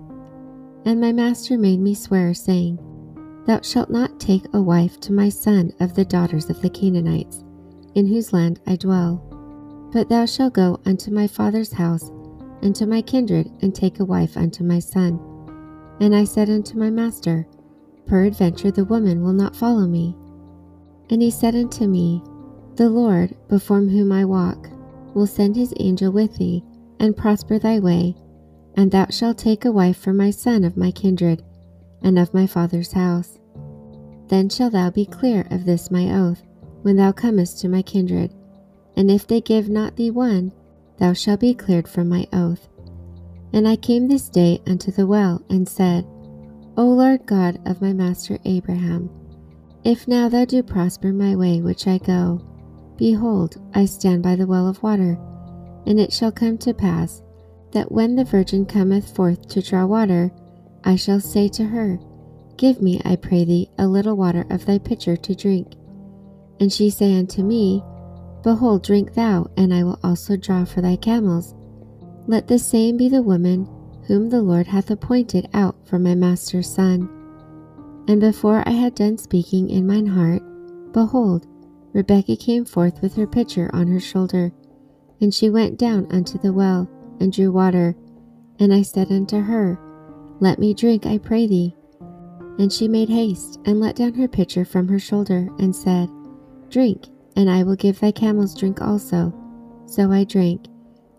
And 0.84 1.00
my 1.00 1.10
master 1.10 1.58
made 1.58 1.80
me 1.80 1.94
swear, 1.96 2.34
saying, 2.34 2.78
Thou 3.46 3.62
shalt 3.62 3.90
not 3.90 4.20
take 4.20 4.46
a 4.54 4.62
wife 4.62 5.00
to 5.00 5.12
my 5.12 5.28
son 5.28 5.72
of 5.80 5.96
the 5.96 6.04
daughters 6.04 6.50
of 6.50 6.62
the 6.62 6.70
Canaanites 6.70 7.42
in 7.96 8.06
whose 8.06 8.32
land 8.32 8.60
I 8.64 8.76
dwell. 8.76 9.16
But 9.92 10.08
thou 10.08 10.24
shalt 10.24 10.54
go 10.54 10.78
unto 10.86 11.10
my 11.10 11.26
father's 11.26 11.72
house, 11.72 12.12
and 12.64 12.74
to 12.74 12.86
my 12.86 13.02
kindred, 13.02 13.48
and 13.60 13.74
take 13.74 14.00
a 14.00 14.04
wife 14.04 14.36
unto 14.36 14.64
my 14.64 14.78
son. 14.78 15.20
And 16.00 16.16
I 16.16 16.24
said 16.24 16.50
unto 16.50 16.78
my 16.78 16.90
master, 16.90 17.46
Peradventure 18.06 18.70
the 18.70 18.86
woman 18.86 19.22
will 19.22 19.34
not 19.34 19.54
follow 19.54 19.86
me. 19.86 20.16
And 21.10 21.22
he 21.22 21.30
said 21.30 21.54
unto 21.54 21.86
me, 21.86 22.22
The 22.76 22.88
Lord, 22.88 23.36
before 23.48 23.80
whom 23.80 24.10
I 24.10 24.24
walk, 24.24 24.68
will 25.14 25.26
send 25.26 25.54
his 25.54 25.74
angel 25.78 26.10
with 26.10 26.36
thee, 26.36 26.64
and 26.98 27.16
prosper 27.16 27.58
thy 27.58 27.78
way, 27.78 28.16
and 28.76 28.90
thou 28.90 29.06
shalt 29.10 29.38
take 29.38 29.64
a 29.64 29.72
wife 29.72 29.98
for 29.98 30.12
my 30.12 30.30
son 30.30 30.64
of 30.64 30.76
my 30.76 30.90
kindred, 30.90 31.44
and 32.02 32.18
of 32.18 32.34
my 32.34 32.46
father's 32.46 32.92
house. 32.92 33.38
Then 34.28 34.48
shalt 34.48 34.72
thou 34.72 34.90
be 34.90 35.04
clear 35.04 35.46
of 35.50 35.66
this 35.66 35.90
my 35.90 36.10
oath, 36.14 36.42
when 36.82 36.96
thou 36.96 37.12
comest 37.12 37.60
to 37.60 37.68
my 37.68 37.82
kindred. 37.82 38.34
And 38.96 39.10
if 39.10 39.26
they 39.26 39.40
give 39.40 39.68
not 39.68 39.96
thee 39.96 40.10
one, 40.10 40.52
thou 40.98 41.12
shalt 41.12 41.40
be 41.40 41.54
cleared 41.54 41.88
from 41.88 42.08
my 42.08 42.26
oath. 42.32 42.68
And 43.52 43.68
I 43.68 43.76
came 43.76 44.08
this 44.08 44.28
day 44.28 44.60
unto 44.66 44.90
the 44.90 45.06
well, 45.06 45.42
and 45.48 45.68
said, 45.68 46.04
O 46.76 46.86
Lord 46.86 47.24
God 47.26 47.60
of 47.66 47.80
my 47.80 47.92
master 47.92 48.38
Abraham, 48.44 49.10
if 49.84 50.08
now 50.08 50.28
thou 50.28 50.44
do 50.44 50.62
prosper 50.62 51.12
my 51.12 51.36
way 51.36 51.60
which 51.60 51.86
I 51.86 51.98
go, 51.98 52.40
behold, 52.96 53.56
I 53.74 53.84
stand 53.84 54.22
by 54.22 54.34
the 54.34 54.46
well 54.46 54.66
of 54.66 54.82
water, 54.82 55.18
and 55.86 56.00
it 56.00 56.12
shall 56.12 56.32
come 56.32 56.58
to 56.58 56.74
pass 56.74 57.22
that 57.72 57.92
when 57.92 58.16
the 58.16 58.24
virgin 58.24 58.64
cometh 58.64 59.14
forth 59.14 59.46
to 59.48 59.60
draw 59.60 59.84
water, 59.84 60.32
I 60.84 60.96
shall 60.96 61.20
say 61.20 61.48
to 61.48 61.64
her, 61.64 61.98
Give 62.56 62.80
me, 62.80 63.00
I 63.04 63.16
pray 63.16 63.44
thee, 63.44 63.70
a 63.78 63.86
little 63.86 64.16
water 64.16 64.46
of 64.48 64.64
thy 64.64 64.78
pitcher 64.78 65.16
to 65.16 65.34
drink. 65.34 65.74
And 66.60 66.72
she 66.72 66.88
say 66.88 67.18
unto 67.18 67.42
me, 67.42 67.82
Behold, 68.44 68.82
drink 68.82 69.14
thou, 69.14 69.50
and 69.56 69.72
I 69.72 69.82
will 69.82 69.98
also 70.04 70.36
draw 70.36 70.66
for 70.66 70.82
thy 70.82 70.96
camels. 70.96 71.54
Let 72.26 72.46
the 72.46 72.58
same 72.58 72.98
be 72.98 73.08
the 73.08 73.22
woman 73.22 73.66
whom 74.06 74.28
the 74.28 74.42
Lord 74.42 74.66
hath 74.66 74.90
appointed 74.90 75.48
out 75.54 75.76
for 75.86 75.98
my 75.98 76.14
master's 76.14 76.68
son. 76.68 77.08
And 78.06 78.20
before 78.20 78.62
I 78.66 78.72
had 78.72 78.94
done 78.94 79.16
speaking 79.16 79.70
in 79.70 79.86
mine 79.86 80.06
heart, 80.06 80.42
behold, 80.92 81.46
Rebekah 81.94 82.36
came 82.36 82.66
forth 82.66 83.00
with 83.00 83.16
her 83.16 83.26
pitcher 83.26 83.70
on 83.72 83.86
her 83.86 84.00
shoulder, 84.00 84.52
and 85.22 85.32
she 85.32 85.48
went 85.48 85.78
down 85.78 86.06
unto 86.10 86.36
the 86.38 86.52
well, 86.52 86.86
and 87.20 87.32
drew 87.32 87.50
water. 87.50 87.96
And 88.58 88.74
I 88.74 88.82
said 88.82 89.10
unto 89.10 89.40
her, 89.40 89.78
Let 90.40 90.58
me 90.58 90.74
drink, 90.74 91.06
I 91.06 91.16
pray 91.16 91.46
thee. 91.46 91.74
And 92.58 92.70
she 92.70 92.88
made 92.88 93.08
haste, 93.08 93.58
and 93.64 93.80
let 93.80 93.96
down 93.96 94.12
her 94.14 94.28
pitcher 94.28 94.66
from 94.66 94.88
her 94.88 94.98
shoulder, 94.98 95.48
and 95.58 95.74
said, 95.74 96.10
Drink, 96.68 97.06
and 97.36 97.50
I 97.50 97.62
will 97.62 97.76
give 97.76 98.00
thy 98.00 98.10
camels 98.10 98.54
drink 98.54 98.80
also. 98.80 99.32
So 99.86 100.10
I 100.10 100.24
drank, 100.24 100.66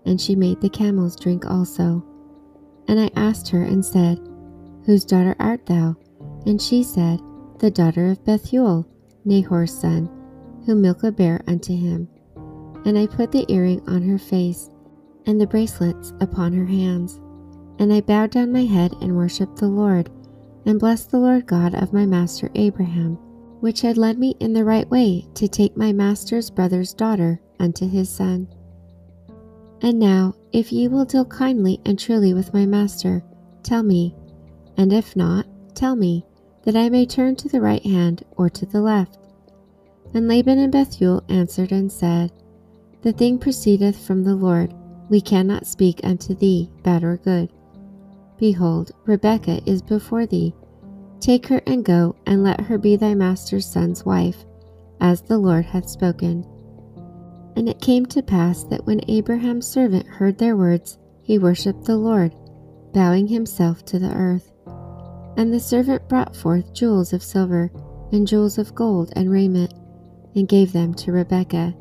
and 0.06 0.20
she 0.20 0.36
made 0.36 0.62
the 0.62 0.70
camels 0.70 1.16
drink 1.16 1.46
also. 1.46 2.04
And 2.88 3.00
I 3.00 3.10
asked 3.16 3.50
her 3.50 3.64
and 3.64 3.84
said, 3.84 4.20
Whose 4.86 5.06
daughter 5.06 5.36
art 5.40 5.66
thou? 5.66 5.96
And 6.46 6.62
she 6.62 6.84
said, 6.84 7.20
The 7.60 7.72
daughter 7.72 8.08
of 8.08 8.24
Bethuel, 8.24 8.88
Nahor's 9.26 9.78
son, 9.78 10.10
whom 10.66 10.82
Milcah 10.82 11.12
bare 11.12 11.42
unto 11.48 11.76
him. 11.76 12.08
And 12.86 12.98
I 12.98 13.08
put 13.08 13.32
the 13.32 13.46
earring 13.52 13.82
on 13.88 14.04
her 14.04 14.20
face, 14.20 14.70
and 15.26 15.42
the 15.42 15.48
bracelets 15.48 16.14
upon 16.22 16.54
her 16.54 16.66
hands. 16.66 17.20
And 17.80 17.92
I 17.92 18.02
bowed 18.02 18.32
down 18.32 18.54
my 18.54 18.66
head 18.66 18.94
and 19.02 19.18
worshipped 19.18 19.58
the 19.58 19.68
Lord, 19.68 20.12
and 20.66 20.80
blessed 20.80 21.12
the 21.12 21.20
Lord 21.20 21.48
God 21.48 21.74
of 21.76 21.94
my 21.94 22.06
master 22.06 22.50
Abraham 22.56 23.18
which 23.66 23.82
had 23.82 23.98
led 23.98 24.20
me 24.20 24.36
in 24.40 24.54
the 24.54 24.64
right 24.64 24.88
way 24.92 25.26
to 25.34 25.48
take 25.48 25.76
my 25.76 25.92
master's 25.92 26.52
brother's 26.52 26.94
daughter 26.94 27.42
unto 27.60 27.90
his 27.90 28.08
son. 28.08 28.48
And 29.82 29.98
now, 29.98 30.36
if 30.54 30.72
ye 30.72 30.88
will 30.88 31.04
deal 31.04 31.26
kindly 31.26 31.82
and 31.84 31.98
truly 31.98 32.36
with 32.36 32.54
my 32.54 32.68
master, 32.68 33.24
tell 33.64 33.82
me, 33.82 34.16
and 34.78 34.94
if 34.94 35.16
not, 35.16 35.48
tell 35.74 35.96
me, 35.96 36.28
that 36.62 36.76
I 36.76 36.90
may 36.90 37.08
turn 37.08 37.36
to 37.38 37.50
the 37.50 37.60
right 37.60 37.84
hand 37.84 38.24
or 38.38 38.52
to 38.52 38.68
the 38.68 38.82
left. 38.82 39.18
And 40.14 40.28
Laban 40.28 40.60
and 40.60 40.72
Bethuel 40.72 41.24
answered 41.28 41.72
and 41.72 41.92
said, 41.92 42.32
The 43.02 43.14
thing 43.14 43.40
proceedeth 43.40 43.98
from 43.98 44.24
the 44.24 44.36
Lord, 44.36 44.76
we 45.10 45.22
cannot 45.22 45.66
speak 45.66 46.02
unto 46.04 46.36
thee, 46.36 46.70
bad 46.84 47.04
or 47.04 47.18
good. 47.18 47.50
Behold, 48.38 48.92
Rebekah 49.08 49.68
is 49.68 49.82
before 49.82 50.28
thee, 50.28 50.54
Take 51.20 51.48
her 51.48 51.62
and 51.66 51.84
go, 51.84 52.16
and 52.26 52.44
let 52.44 52.62
her 52.62 52.78
be 52.78 52.96
thy 52.96 53.16
master's 53.16 53.66
son's 53.66 54.06
wife, 54.06 54.46
as 55.00 55.22
the 55.22 55.38
Lord 55.38 55.66
hath 55.66 55.90
spoken. 55.90 56.46
And 57.56 57.70
it 57.70 57.82
came 57.82 58.06
to 58.08 58.22
pass 58.22 58.64
that 58.66 58.86
when 58.86 59.02
Abraham's 59.08 59.66
servant 59.66 60.06
heard 60.06 60.38
their 60.38 60.58
words, 60.58 60.98
he 61.24 61.40
worshipped 61.40 61.86
the 61.86 61.98
Lord, 61.98 62.36
bowing 62.94 63.28
himself 63.28 63.86
to 63.86 64.00
the 64.00 64.14
earth. 64.14 64.52
And 65.38 65.54
the 65.54 65.60
servant 65.60 66.08
brought 66.08 66.36
forth 66.36 66.74
jewels 66.74 67.14
of 67.14 67.24
silver, 67.24 67.72
and 68.12 68.28
jewels 68.28 68.58
of 68.58 68.76
gold, 68.76 69.12
and 69.16 69.32
raiment, 69.32 69.74
and 70.36 70.48
gave 70.48 70.74
them 70.74 70.94
to 70.96 71.12
Rebekah. 71.12 71.74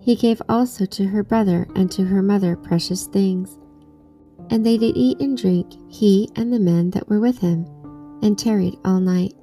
He 0.00 0.16
gave 0.16 0.40
also 0.48 0.86
to 0.86 1.06
her 1.06 1.22
brother 1.22 1.68
and 1.74 1.90
to 1.92 2.04
her 2.04 2.22
mother 2.22 2.56
precious 2.56 3.06
things. 3.06 3.58
And 4.50 4.64
they 4.64 4.78
did 4.78 4.96
eat 4.96 5.20
and 5.20 5.36
drink, 5.36 5.74
he 5.88 6.30
and 6.36 6.52
the 6.52 6.60
men 6.60 6.90
that 6.90 7.08
were 7.08 7.20
with 7.20 7.38
him 7.38 7.66
and 8.26 8.36
tarried 8.36 8.76
all 8.84 8.98
night. 8.98 9.34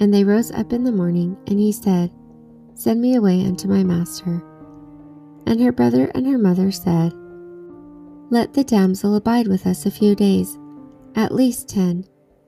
And 0.00 0.12
they 0.12 0.24
rose 0.24 0.50
up 0.50 0.72
in 0.72 0.82
the 0.82 0.92
morning, 0.92 1.36
and 1.46 1.58
he 1.58 1.70
said, 1.70 2.10
Send 2.74 3.00
me 3.00 3.14
away 3.14 3.44
unto 3.44 3.68
my 3.68 3.84
master. 3.84 4.42
And 5.46 5.60
her 5.60 5.72
brother 5.72 6.10
and 6.14 6.26
her 6.26 6.38
mother 6.38 6.72
said, 6.72 7.12
Let 8.30 8.52
the 8.52 8.64
damsel 8.64 9.14
abide 9.14 9.46
with 9.46 9.66
us 9.66 9.86
a 9.86 9.90
few 9.90 10.14
days, 10.14 10.58
at 11.14 11.34
least 11.34 11.68
ten. 11.68 12.04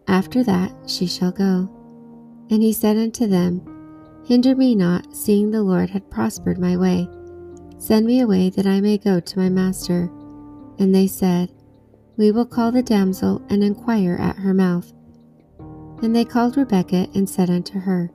After 0.09 0.43
that 0.43 0.73
she 0.87 1.07
shall 1.07 1.31
go. 1.31 1.71
And 2.51 2.63
he 2.63 2.73
said 2.73 2.97
unto 2.97 3.27
them, 3.27 3.63
Hinder 4.27 4.57
me 4.57 4.75
not, 4.75 5.15
seeing 5.15 5.51
the 5.51 5.63
Lord 5.63 5.91
had 5.91 6.11
prospered 6.11 6.59
my 6.59 6.77
way. 6.77 7.09
Send 7.79 8.07
me 8.07 8.21
away 8.21 8.51
that 8.51 8.67
I 8.67 8.81
may 8.81 8.99
go 8.99 9.21
to 9.21 9.39
my 9.39 9.49
master. 9.49 10.11
And 10.79 10.95
they 10.95 11.07
said, 11.07 11.53
We 12.17 12.33
will 12.33 12.47
call 12.47 12.73
the 12.73 12.83
damsel 12.83 13.43
and 13.49 13.63
inquire 13.63 14.17
at 14.17 14.37
her 14.37 14.55
mouth. 14.55 14.93
And 16.03 16.15
they 16.15 16.25
called 16.25 16.57
Rebekah 16.57 17.09
and 17.15 17.29
said 17.29 17.49
unto 17.49 17.79
her, 17.79 18.11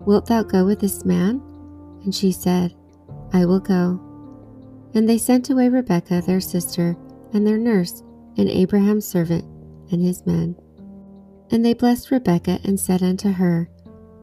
Wilt 0.00 0.26
thou 0.26 0.42
go 0.42 0.64
with 0.64 0.80
this 0.80 1.04
man? 1.04 1.42
And 2.02 2.14
she 2.14 2.32
said, 2.32 2.74
I 3.32 3.44
will 3.44 3.60
go. 3.60 4.00
And 4.94 5.08
they 5.08 5.18
sent 5.18 5.50
away 5.50 5.68
Rebekah 5.68 6.22
their 6.22 6.40
sister, 6.40 6.96
and 7.32 7.46
their 7.46 7.58
nurse, 7.58 8.02
and 8.38 8.48
Abraham's 8.48 9.06
servant, 9.06 9.44
and 9.90 10.00
his 10.00 10.24
men. 10.24 10.56
And 11.50 11.64
they 11.64 11.74
blessed 11.74 12.10
Rebekah 12.10 12.60
and 12.64 12.80
said 12.80 13.02
unto 13.02 13.30
her, 13.30 13.68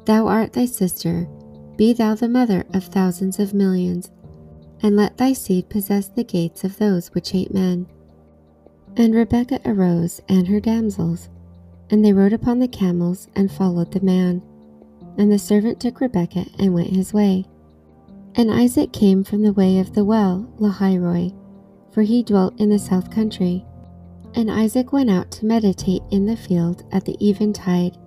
Thou 0.06 0.28
art 0.28 0.54
thy 0.54 0.66
sister, 0.66 1.28
be 1.78 1.94
thou 1.94 2.16
the 2.16 2.30
mother 2.30 2.66
of 2.74 2.86
thousands 2.86 3.40
of 3.40 3.54
millions, 3.54 4.10
and 4.82 4.96
let 4.96 5.18
thy 5.18 5.34
seed 5.34 5.70
possess 5.70 6.08
the 6.08 6.24
gates 6.24 6.64
of 6.64 6.78
those 6.78 7.10
which 7.10 7.32
hate 7.32 7.54
men. 7.54 7.88
And 8.98 9.14
Rebekah 9.14 9.62
arose 9.66 10.22
and 10.28 10.48
her 10.48 10.60
damsels, 10.60 11.30
and 11.90 12.04
they 12.04 12.14
rode 12.14 12.34
upon 12.34 12.60
the 12.60 12.68
camels 12.68 13.28
and 13.36 13.52
followed 13.52 13.92
the 13.92 14.02
man. 14.02 14.42
And 15.18 15.32
the 15.32 15.40
servant 15.40 15.80
took 15.80 16.02
Rebekah 16.02 16.46
and 16.58 16.74
went 16.74 16.90
his 16.90 17.14
way. 17.14 17.46
And 18.36 18.52
Isaac 18.52 18.92
came 18.92 19.24
from 19.24 19.44
the 19.44 19.54
way 19.54 19.80
of 19.80 19.94
the 19.94 20.04
well, 20.04 20.52
Lahairoi, 20.60 21.36
for 21.94 22.02
he 22.02 22.24
dwelt 22.24 22.60
in 22.60 22.70
the 22.70 22.80
south 22.80 23.12
country. 23.12 23.64
And 24.36 24.50
Isaac 24.50 24.92
went 24.92 25.12
out 25.12 25.30
to 25.32 25.46
meditate 25.46 26.02
in 26.10 26.26
the 26.26 26.36
field 26.36 26.84
at 26.92 27.06
the 27.06 27.16
eventide. 27.22 27.98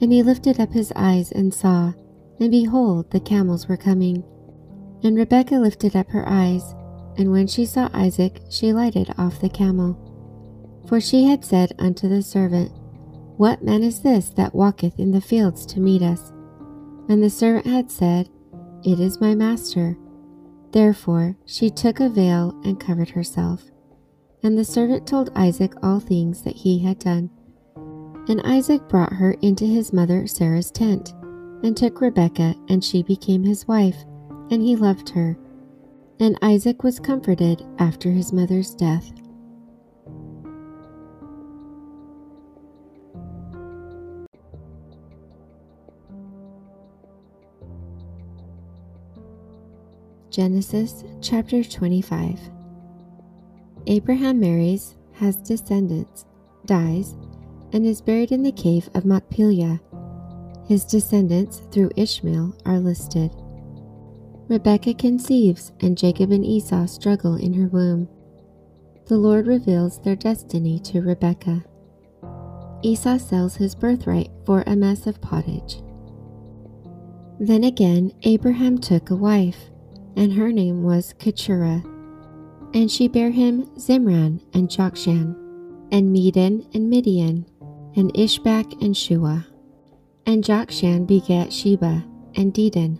And 0.00 0.12
he 0.12 0.24
lifted 0.24 0.58
up 0.58 0.72
his 0.72 0.92
eyes 0.96 1.30
and 1.30 1.54
saw, 1.54 1.92
and 2.40 2.50
behold, 2.50 3.12
the 3.12 3.20
camels 3.20 3.68
were 3.68 3.76
coming. 3.76 4.24
And 5.04 5.16
Rebekah 5.16 5.58
lifted 5.58 5.94
up 5.94 6.08
her 6.08 6.28
eyes, 6.28 6.74
and 7.16 7.30
when 7.30 7.46
she 7.46 7.64
saw 7.64 7.88
Isaac, 7.92 8.40
she 8.50 8.72
lighted 8.72 9.14
off 9.16 9.40
the 9.40 9.48
camel. 9.48 10.00
For 10.88 11.00
she 11.00 11.26
had 11.26 11.44
said 11.44 11.74
unto 11.78 12.08
the 12.08 12.22
servant, 12.22 12.72
What 13.36 13.64
man 13.64 13.82
is 13.82 14.00
this 14.00 14.30
that 14.30 14.54
walketh 14.54 15.00
in 15.00 15.10
the 15.10 15.20
fields 15.20 15.66
to 15.66 15.80
meet 15.80 16.02
us? 16.02 16.32
And 17.08 17.22
the 17.22 17.30
servant 17.30 17.66
had 17.66 17.90
said, 17.90 18.30
It 18.84 19.00
is 19.00 19.20
my 19.20 19.34
master. 19.34 19.98
Therefore 20.70 21.36
she 21.44 21.68
took 21.68 21.98
a 21.98 22.08
veil 22.08 22.58
and 22.64 22.78
covered 22.78 23.10
herself. 23.10 23.64
And 24.44 24.56
the 24.56 24.64
servant 24.64 25.06
told 25.06 25.30
Isaac 25.34 25.72
all 25.82 25.98
things 25.98 26.42
that 26.42 26.54
he 26.54 26.78
had 26.78 27.00
done. 27.00 27.30
And 28.28 28.40
Isaac 28.44 28.88
brought 28.88 29.12
her 29.12 29.32
into 29.42 29.64
his 29.64 29.92
mother 29.92 30.26
Sarah's 30.26 30.70
tent, 30.70 31.12
and 31.62 31.76
took 31.76 32.00
Rebekah, 32.00 32.54
and 32.68 32.84
she 32.84 33.02
became 33.02 33.42
his 33.42 33.66
wife, 33.66 33.96
and 34.50 34.62
he 34.62 34.76
loved 34.76 35.08
her. 35.10 35.36
And 36.20 36.38
Isaac 36.40 36.84
was 36.84 37.00
comforted 37.00 37.66
after 37.78 38.10
his 38.10 38.32
mother's 38.32 38.74
death. 38.74 39.10
Genesis 50.34 51.04
chapter 51.20 51.62
25 51.62 52.40
Abraham 53.86 54.40
marries, 54.40 54.96
has 55.12 55.36
descendants, 55.36 56.26
dies, 56.66 57.14
and 57.72 57.86
is 57.86 58.00
buried 58.00 58.32
in 58.32 58.42
the 58.42 58.50
cave 58.50 58.90
of 58.96 59.04
Machpelah. 59.04 59.80
His 60.66 60.84
descendants 60.86 61.62
through 61.70 61.92
Ishmael 61.94 62.52
are 62.66 62.80
listed. 62.80 63.30
Rebekah 64.48 64.94
conceives, 64.94 65.70
and 65.80 65.96
Jacob 65.96 66.32
and 66.32 66.44
Esau 66.44 66.86
struggle 66.86 67.36
in 67.36 67.54
her 67.54 67.68
womb. 67.68 68.08
The 69.06 69.18
Lord 69.18 69.46
reveals 69.46 70.00
their 70.00 70.16
destiny 70.16 70.80
to 70.80 71.00
Rebekah. 71.00 71.62
Esau 72.82 73.18
sells 73.18 73.54
his 73.54 73.76
birthright 73.76 74.32
for 74.44 74.64
a 74.66 74.74
mess 74.74 75.06
of 75.06 75.20
pottage. 75.20 75.80
Then 77.38 77.62
again, 77.62 78.10
Abraham 78.24 78.78
took 78.78 79.10
a 79.10 79.16
wife, 79.16 79.70
and 80.16 80.32
her 80.32 80.52
name 80.52 80.82
was 80.82 81.14
Keturah. 81.18 81.82
And 82.72 82.90
she 82.90 83.08
bare 83.08 83.30
him 83.30 83.66
Zimran 83.76 84.40
and 84.52 84.68
Jokshan, 84.68 85.36
and 85.92 86.12
Medan 86.12 86.66
and 86.74 86.90
Midian, 86.90 87.46
and 87.96 88.12
Ishbak 88.14 88.82
and 88.82 88.96
Shua. 88.96 89.46
And 90.26 90.42
Jokshan 90.42 91.06
begat 91.06 91.52
Sheba 91.52 92.04
and 92.34 92.52
Dedan. 92.52 92.98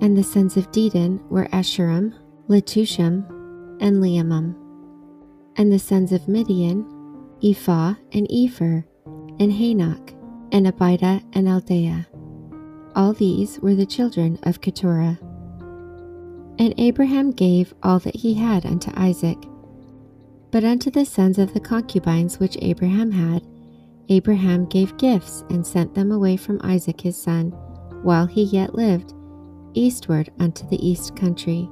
And 0.00 0.16
the 0.16 0.22
sons 0.22 0.56
of 0.56 0.70
Dedan 0.72 1.20
were 1.28 1.46
Asshurim, 1.46 2.14
Letushim, 2.48 3.28
and 3.80 4.02
Leamim. 4.02 4.54
And 5.56 5.70
the 5.70 5.78
sons 5.78 6.12
of 6.12 6.28
Midian, 6.28 6.86
Ephah 7.42 7.94
and 8.12 8.26
Epher, 8.28 8.84
and 9.38 9.52
Hanoch, 9.52 10.14
and 10.52 10.66
Abida 10.66 11.22
and 11.34 11.46
Eldaah. 11.46 12.06
All 12.96 13.12
these 13.12 13.58
were 13.60 13.74
the 13.74 13.86
children 13.86 14.38
of 14.44 14.60
Keturah. 14.60 15.18
And 16.60 16.74
Abraham 16.76 17.30
gave 17.30 17.72
all 17.82 18.00
that 18.00 18.14
he 18.14 18.34
had 18.34 18.66
unto 18.66 18.92
Isaac. 18.94 19.38
But 20.50 20.62
unto 20.62 20.90
the 20.90 21.06
sons 21.06 21.38
of 21.38 21.54
the 21.54 21.60
concubines 21.60 22.38
which 22.38 22.58
Abraham 22.60 23.10
had, 23.10 23.42
Abraham 24.10 24.66
gave 24.66 24.98
gifts 24.98 25.42
and 25.48 25.66
sent 25.66 25.94
them 25.94 26.12
away 26.12 26.36
from 26.36 26.60
Isaac 26.62 27.00
his 27.00 27.16
son, 27.16 27.52
while 28.02 28.26
he 28.26 28.42
yet 28.42 28.74
lived, 28.74 29.14
eastward 29.72 30.30
unto 30.38 30.68
the 30.68 30.86
east 30.86 31.16
country. 31.16 31.66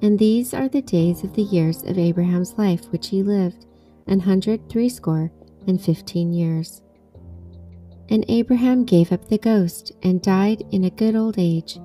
And 0.00 0.18
these 0.18 0.54
are 0.54 0.70
the 0.70 0.80
days 0.80 1.22
of 1.22 1.34
the 1.34 1.42
years 1.42 1.82
of 1.82 1.98
Abraham's 1.98 2.54
life 2.56 2.90
which 2.92 3.08
he 3.08 3.22
lived, 3.22 3.66
an 4.06 4.20
hundred 4.20 4.70
threescore 4.70 5.30
and 5.66 5.78
fifteen 5.78 6.32
years. 6.32 6.80
And 8.08 8.24
Abraham 8.28 8.86
gave 8.86 9.12
up 9.12 9.28
the 9.28 9.36
ghost 9.36 9.92
and 10.02 10.22
died 10.22 10.62
in 10.70 10.84
a 10.84 10.90
good 10.90 11.14
old 11.14 11.34
age, 11.36 11.76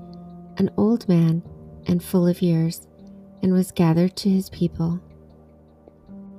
an 0.57 0.69
old 0.77 1.09
man 1.09 1.43
and 1.87 2.03
full 2.03 2.27
of 2.27 2.41
years, 2.41 2.87
and 3.41 3.53
was 3.53 3.71
gathered 3.71 4.15
to 4.17 4.29
his 4.29 4.49
people. 4.49 4.99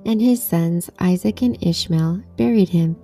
And 0.05 0.21
his 0.21 0.41
sons 0.41 0.89
Isaac 0.99 1.41
and 1.41 1.57
Ishmael 1.61 2.23
buried 2.37 2.69
him 2.69 2.95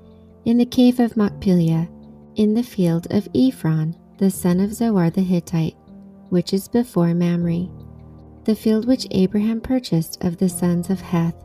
in 0.45 0.58
the 0.58 0.65
cave 0.65 0.99
of 0.99 1.17
Machpelah, 1.17 1.89
in 2.36 2.53
the 2.53 2.63
field 2.63 3.08
of 3.12 3.27
Ephron, 3.34 3.95
the 4.17 4.29
son 4.29 4.60
of 4.60 4.73
Zohar 4.73 5.10
the 5.10 5.21
Hittite, 5.21 5.75
which 6.29 6.53
is 6.53 6.67
before 6.67 7.13
Mamre, 7.13 7.67
the 8.45 8.55
field 8.55 8.88
which 8.88 9.08
Abraham 9.12 9.60
purchased 9.60 10.23
of 10.23 10.38
the 10.38 10.49
sons 10.49 10.89
of 10.89 11.01
Heth. 11.01 11.36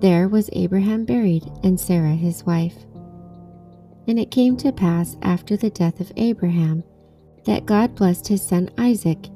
There 0.00 0.28
was 0.28 0.48
Abraham 0.52 1.04
buried, 1.04 1.44
and 1.62 1.78
Sarah 1.78 2.14
his 2.14 2.44
wife. 2.46 2.86
And 4.06 4.18
it 4.18 4.30
came 4.30 4.56
to 4.58 4.72
pass 4.72 5.16
after 5.22 5.56
the 5.56 5.70
death 5.70 6.00
of 6.00 6.12
Abraham 6.16 6.84
that 7.44 7.66
God 7.66 7.94
blessed 7.94 8.28
his 8.28 8.42
son 8.42 8.70
Isaac 8.78 9.28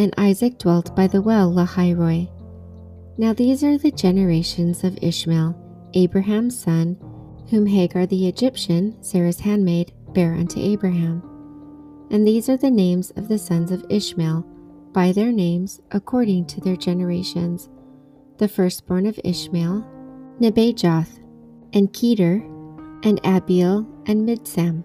and 0.00 0.14
Isaac 0.16 0.56
dwelt 0.56 0.96
by 0.96 1.06
the 1.06 1.20
well 1.20 1.52
Lahairoi. 1.52 2.26
Now 3.18 3.34
these 3.34 3.62
are 3.62 3.76
the 3.76 3.90
generations 3.90 4.82
of 4.82 4.98
Ishmael, 5.02 5.54
Abraham's 5.92 6.58
son, 6.58 6.96
whom 7.50 7.66
Hagar 7.66 8.06
the 8.06 8.26
Egyptian, 8.26 8.96
Sarah's 9.02 9.40
handmaid, 9.40 9.92
bare 10.14 10.32
unto 10.32 10.58
Abraham. 10.58 11.22
And 12.10 12.26
these 12.26 12.48
are 12.48 12.56
the 12.56 12.70
names 12.70 13.10
of 13.16 13.28
the 13.28 13.36
sons 13.36 13.70
of 13.70 13.84
Ishmael, 13.90 14.46
by 14.92 15.12
their 15.12 15.32
names 15.32 15.80
according 15.90 16.46
to 16.46 16.62
their 16.62 16.76
generations. 16.76 17.68
The 18.38 18.48
firstborn 18.48 19.04
of 19.04 19.20
Ishmael, 19.22 19.84
Nebajoth, 20.40 21.20
and 21.74 21.92
Kedar, 21.92 22.36
and 23.02 23.22
Adbeel, 23.22 23.86
and 24.06 24.26
Mibsam, 24.26 24.82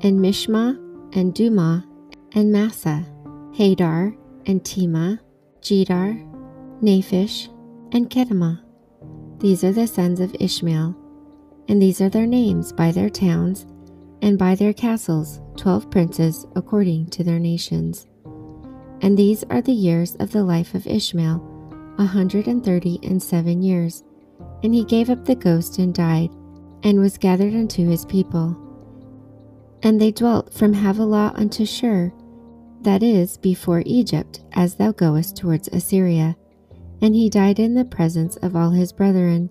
and 0.00 0.18
Mishma, 0.18 0.78
and 1.14 1.34
Duma, 1.34 1.86
and 2.34 2.50
Massa, 2.50 3.04
Hadar, 3.52 4.16
and 4.46 4.64
Tema, 4.64 5.20
Jetur, 5.60 6.20
Naphish, 6.82 7.48
and 7.92 8.08
Kedemah. 8.10 8.60
These 9.38 9.64
are 9.64 9.72
the 9.72 9.86
sons 9.86 10.20
of 10.20 10.36
Ishmael, 10.38 10.96
and 11.68 11.80
these 11.80 12.00
are 12.00 12.08
their 12.08 12.26
names 12.26 12.72
by 12.72 12.92
their 12.92 13.10
towns 13.10 13.66
and 14.22 14.38
by 14.38 14.54
their 14.54 14.72
castles, 14.72 15.40
twelve 15.56 15.90
princes 15.90 16.46
according 16.54 17.06
to 17.06 17.24
their 17.24 17.38
nations. 17.38 18.06
And 19.00 19.18
these 19.18 19.42
are 19.50 19.60
the 19.60 19.72
years 19.72 20.14
of 20.20 20.30
the 20.30 20.44
life 20.44 20.74
of 20.74 20.86
Ishmael, 20.86 21.94
a 21.98 22.04
hundred 22.04 22.46
and 22.46 22.64
thirty 22.64 23.00
and 23.02 23.20
seven 23.20 23.62
years. 23.62 24.04
And 24.62 24.72
he 24.72 24.84
gave 24.84 25.10
up 25.10 25.24
the 25.24 25.34
ghost 25.34 25.78
and 25.78 25.92
died, 25.92 26.30
and 26.84 27.00
was 27.00 27.18
gathered 27.18 27.54
unto 27.54 27.88
his 27.88 28.04
people. 28.04 28.56
And 29.82 30.00
they 30.00 30.12
dwelt 30.12 30.54
from 30.54 30.72
Havilah 30.72 31.32
unto 31.34 31.66
Shur, 31.66 32.12
that 32.84 33.02
is, 33.02 33.36
before 33.36 33.82
Egypt, 33.86 34.42
as 34.52 34.74
thou 34.74 34.92
goest 34.92 35.36
towards 35.36 35.68
Assyria. 35.68 36.36
And 37.00 37.14
he 37.14 37.28
died 37.28 37.58
in 37.58 37.74
the 37.74 37.84
presence 37.84 38.36
of 38.36 38.54
all 38.54 38.70
his 38.70 38.92
brethren. 38.92 39.50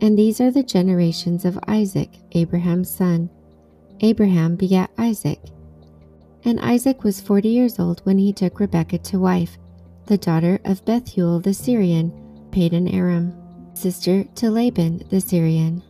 And 0.00 0.18
these 0.18 0.40
are 0.40 0.50
the 0.50 0.62
generations 0.62 1.44
of 1.44 1.58
Isaac, 1.68 2.10
Abraham's 2.32 2.90
son. 2.90 3.30
Abraham 4.00 4.56
begat 4.56 4.90
Isaac. 4.98 5.40
And 6.44 6.58
Isaac 6.60 7.04
was 7.04 7.20
forty 7.20 7.50
years 7.50 7.78
old 7.78 8.00
when 8.00 8.18
he 8.18 8.32
took 8.32 8.58
Rebekah 8.58 8.98
to 8.98 9.18
wife, 9.20 9.58
the 10.06 10.18
daughter 10.18 10.58
of 10.64 10.84
Bethuel 10.84 11.38
the 11.38 11.54
Syrian, 11.54 12.12
Padan 12.50 12.88
Aram, 12.88 13.32
sister 13.74 14.24
to 14.34 14.50
Laban 14.50 15.04
the 15.08 15.20
Syrian. 15.20 15.82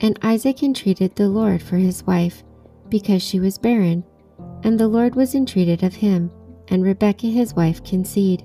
And 0.00 0.18
Isaac 0.22 0.62
entreated 0.62 1.16
the 1.16 1.28
Lord 1.28 1.60
for 1.60 1.76
his 1.76 2.06
wife, 2.06 2.44
because 2.88 3.22
she 3.22 3.40
was 3.40 3.58
barren, 3.58 4.04
and 4.64 4.78
the 4.78 4.88
Lord 4.88 5.14
was 5.14 5.34
entreated 5.34 5.82
of 5.82 5.94
him, 5.94 6.30
and 6.68 6.82
Rebekah 6.82 7.26
his 7.26 7.54
wife 7.54 7.82
conceived. 7.84 8.44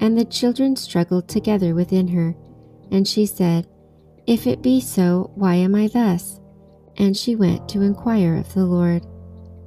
And 0.00 0.18
the 0.18 0.24
children 0.24 0.76
struggled 0.76 1.28
together 1.28 1.74
within 1.74 2.08
her, 2.08 2.34
and 2.90 3.06
she 3.06 3.26
said, 3.26 3.66
If 4.26 4.46
it 4.46 4.62
be 4.62 4.80
so, 4.80 5.30
why 5.34 5.54
am 5.56 5.74
I 5.74 5.88
thus? 5.88 6.40
And 6.96 7.16
she 7.16 7.36
went 7.36 7.68
to 7.70 7.82
inquire 7.82 8.36
of 8.36 8.52
the 8.54 8.64
Lord. 8.64 9.06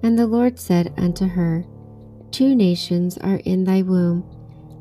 And 0.03 0.17
the 0.17 0.27
Lord 0.27 0.59
said 0.59 0.93
unto 0.97 1.25
her, 1.25 1.65
Two 2.31 2.55
nations 2.55 3.17
are 3.17 3.41
in 3.45 3.63
thy 3.63 3.81
womb, 3.81 4.23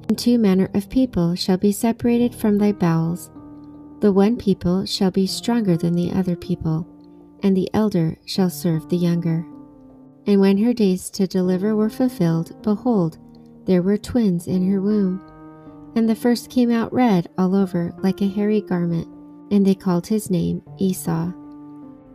And 0.08 0.18
two 0.18 0.38
manner 0.38 0.70
of 0.74 0.90
people 0.90 1.34
shall 1.34 1.56
be 1.56 1.72
separated 1.72 2.34
from 2.34 2.58
thy 2.58 2.72
bowels. 2.72 3.30
The 4.00 4.12
one 4.12 4.36
people 4.36 4.84
shall 4.84 5.10
be 5.10 5.26
stronger 5.26 5.76
than 5.76 5.94
the 5.94 6.12
other 6.12 6.36
people, 6.36 6.86
and 7.42 7.56
the 7.56 7.70
elder 7.72 8.16
shall 8.26 8.50
serve 8.50 8.88
the 8.88 8.96
younger. 8.96 9.46
And 10.26 10.40
when 10.40 10.58
her 10.58 10.72
days 10.72 11.08
to 11.10 11.26
deliver 11.26 11.76
were 11.76 11.88
fulfilled, 11.88 12.60
behold, 12.62 13.18
there 13.64 13.82
were 13.82 13.96
twins 13.96 14.46
in 14.46 14.68
her 14.70 14.80
womb. 14.80 15.20
And 15.94 16.08
the 16.08 16.16
first 16.16 16.50
came 16.50 16.70
out 16.70 16.92
red 16.92 17.28
all 17.38 17.54
over 17.54 17.92
like 17.98 18.20
a 18.20 18.28
hairy 18.28 18.60
garment, 18.60 19.08
and 19.50 19.64
they 19.64 19.74
called 19.74 20.06
his 20.06 20.30
name 20.30 20.62
Esau. 20.78 21.32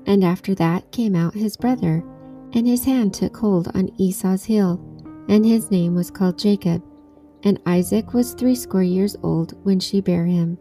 And 0.06 0.24
after 0.24 0.54
that 0.56 0.92
came 0.92 1.16
out 1.16 1.34
his 1.34 1.56
brother, 1.56 2.04
and 2.54 2.68
his 2.68 2.84
hand 2.84 3.14
took 3.14 3.38
hold 3.38 3.70
on 3.70 3.90
Esau's 3.98 4.44
heel, 4.44 4.80
and 5.30 5.46
his 5.46 5.72
name 5.72 5.96
was 5.96 6.12
called 6.12 6.38
Jacob. 6.38 6.84
And 7.44 7.60
Isaac 7.66 8.14
was 8.14 8.34
threescore 8.34 8.84
years 8.84 9.16
old 9.24 9.54
when 9.64 9.80
she 9.80 10.02
bare 10.02 10.26
him. 10.26 10.58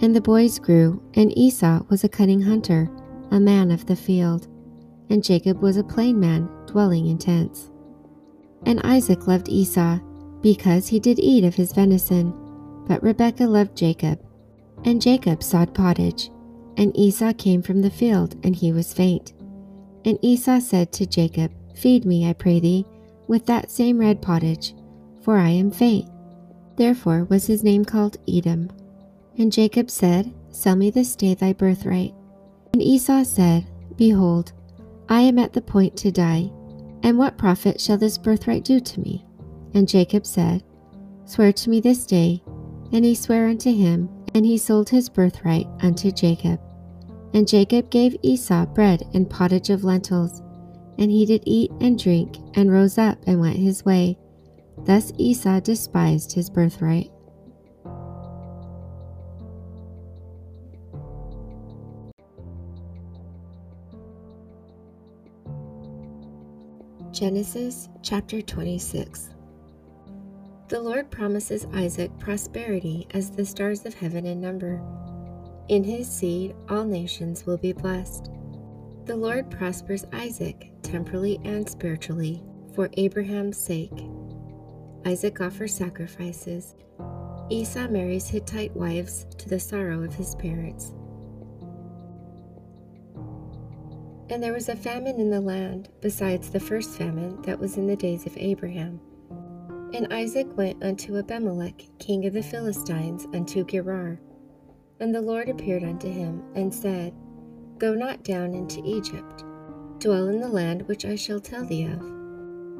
And 0.00 0.14
the 0.14 0.20
boys 0.20 0.58
grew, 0.58 1.02
and 1.14 1.36
Esau 1.36 1.82
was 1.88 2.04
a 2.04 2.08
cunning 2.08 2.42
hunter, 2.42 2.88
a 3.30 3.40
man 3.40 3.70
of 3.70 3.86
the 3.86 3.96
field, 3.96 4.46
and 5.10 5.24
Jacob 5.24 5.60
was 5.60 5.76
a 5.76 5.82
plain 5.82 6.20
man, 6.20 6.48
dwelling 6.68 7.08
in 7.08 7.18
tents. 7.18 7.70
And 8.64 8.80
Isaac 8.84 9.26
loved 9.26 9.48
Esau, 9.48 9.98
because 10.40 10.86
he 10.86 11.00
did 11.00 11.18
eat 11.18 11.44
of 11.44 11.54
his 11.54 11.72
venison, 11.72 12.32
but 12.86 13.02
Rebekah 13.02 13.46
loved 13.46 13.76
Jacob. 13.76 14.20
And 14.84 15.02
Jacob 15.02 15.42
sought 15.42 15.74
pottage, 15.74 16.30
and 16.76 16.96
Esau 16.96 17.32
came 17.32 17.62
from 17.62 17.82
the 17.82 17.90
field, 17.90 18.36
and 18.44 18.54
he 18.54 18.72
was 18.72 18.94
faint. 18.94 19.32
And 20.04 20.18
Esau 20.22 20.60
said 20.60 20.92
to 20.92 21.06
Jacob, 21.06 21.52
Feed 21.74 22.04
me, 22.04 22.28
I 22.28 22.32
pray 22.32 22.60
thee, 22.60 22.86
with 23.26 23.46
that 23.46 23.70
same 23.70 23.98
red 23.98 24.22
pottage, 24.22 24.74
for 25.20 25.36
I 25.36 25.50
am 25.50 25.70
faint. 25.70 26.08
Therefore 26.76 27.24
was 27.24 27.46
his 27.46 27.64
name 27.64 27.84
called 27.84 28.16
Edom. 28.28 28.70
And 29.36 29.52
Jacob 29.52 29.90
said, 29.90 30.32
Sell 30.50 30.76
me 30.76 30.90
this 30.90 31.14
day 31.14 31.34
thy 31.34 31.52
birthright. 31.52 32.14
And 32.72 32.82
Esau 32.82 33.24
said, 33.24 33.66
Behold, 33.96 34.52
I 35.08 35.20
am 35.22 35.38
at 35.38 35.52
the 35.52 35.60
point 35.60 35.96
to 35.98 36.12
die, 36.12 36.50
and 37.02 37.18
what 37.18 37.38
profit 37.38 37.80
shall 37.80 37.98
this 37.98 38.18
birthright 38.18 38.64
do 38.64 38.80
to 38.80 39.00
me? 39.00 39.24
And 39.74 39.88
Jacob 39.88 40.26
said, 40.26 40.62
Swear 41.24 41.52
to 41.52 41.70
me 41.70 41.80
this 41.80 42.06
day. 42.06 42.42
And 42.92 43.04
he 43.04 43.14
sware 43.14 43.48
unto 43.48 43.70
him, 43.70 44.08
and 44.34 44.46
he 44.46 44.56
sold 44.56 44.88
his 44.88 45.10
birthright 45.10 45.66
unto 45.82 46.10
Jacob. 46.10 46.58
And 47.34 47.46
Jacob 47.46 47.90
gave 47.90 48.16
Esau 48.22 48.64
bread 48.66 49.02
and 49.12 49.28
pottage 49.28 49.68
of 49.68 49.84
lentils, 49.84 50.40
and 50.98 51.10
he 51.10 51.26
did 51.26 51.42
eat 51.44 51.70
and 51.80 51.98
drink, 51.98 52.38
and 52.54 52.72
rose 52.72 52.96
up 52.96 53.18
and 53.26 53.40
went 53.40 53.56
his 53.56 53.84
way. 53.84 54.18
Thus 54.84 55.12
Esau 55.18 55.60
despised 55.60 56.32
his 56.32 56.48
birthright. 56.48 57.10
Genesis 67.18 67.88
chapter 68.00 68.40
26 68.40 69.30
The 70.68 70.78
Lord 70.78 71.10
promises 71.10 71.66
Isaac 71.74 72.16
prosperity 72.20 73.08
as 73.10 73.28
the 73.28 73.44
stars 73.44 73.84
of 73.84 73.92
heaven 73.92 74.24
in 74.24 74.40
number. 74.40 74.80
In 75.66 75.82
his 75.82 76.08
seed, 76.08 76.54
all 76.68 76.84
nations 76.84 77.44
will 77.44 77.56
be 77.56 77.72
blessed. 77.72 78.30
The 79.06 79.16
Lord 79.16 79.50
prospers 79.50 80.06
Isaac 80.12 80.70
temporally 80.82 81.40
and 81.42 81.68
spiritually 81.68 82.40
for 82.72 82.88
Abraham's 82.92 83.58
sake. 83.58 84.06
Isaac 85.04 85.40
offers 85.40 85.74
sacrifices. 85.74 86.76
Esau 87.50 87.88
marries 87.88 88.28
Hittite 88.28 88.76
wives 88.76 89.26
to 89.38 89.48
the 89.48 89.58
sorrow 89.58 90.04
of 90.04 90.14
his 90.14 90.36
parents. 90.36 90.92
And 94.30 94.42
there 94.42 94.52
was 94.52 94.68
a 94.68 94.76
famine 94.76 95.18
in 95.20 95.30
the 95.30 95.40
land, 95.40 95.88
besides 96.00 96.50
the 96.50 96.60
first 96.60 96.90
famine 96.90 97.40
that 97.42 97.58
was 97.58 97.76
in 97.76 97.86
the 97.86 97.96
days 97.96 98.26
of 98.26 98.36
Abraham. 98.36 99.00
And 99.94 100.12
Isaac 100.12 100.46
went 100.56 100.82
unto 100.82 101.16
Abimelech, 101.16 101.82
king 101.98 102.26
of 102.26 102.34
the 102.34 102.42
Philistines, 102.42 103.26
unto 103.32 103.64
Gerar. 103.64 104.20
And 105.00 105.14
the 105.14 105.22
Lord 105.22 105.48
appeared 105.48 105.82
unto 105.82 106.10
him, 106.10 106.42
and 106.54 106.74
said, 106.74 107.14
Go 107.78 107.94
not 107.94 108.22
down 108.22 108.54
into 108.54 108.82
Egypt. 108.84 109.44
Dwell 109.98 110.28
in 110.28 110.40
the 110.40 110.48
land 110.48 110.86
which 110.88 111.04
I 111.04 111.14
shall 111.14 111.40
tell 111.40 111.64
thee 111.64 111.84
of. 111.84 112.02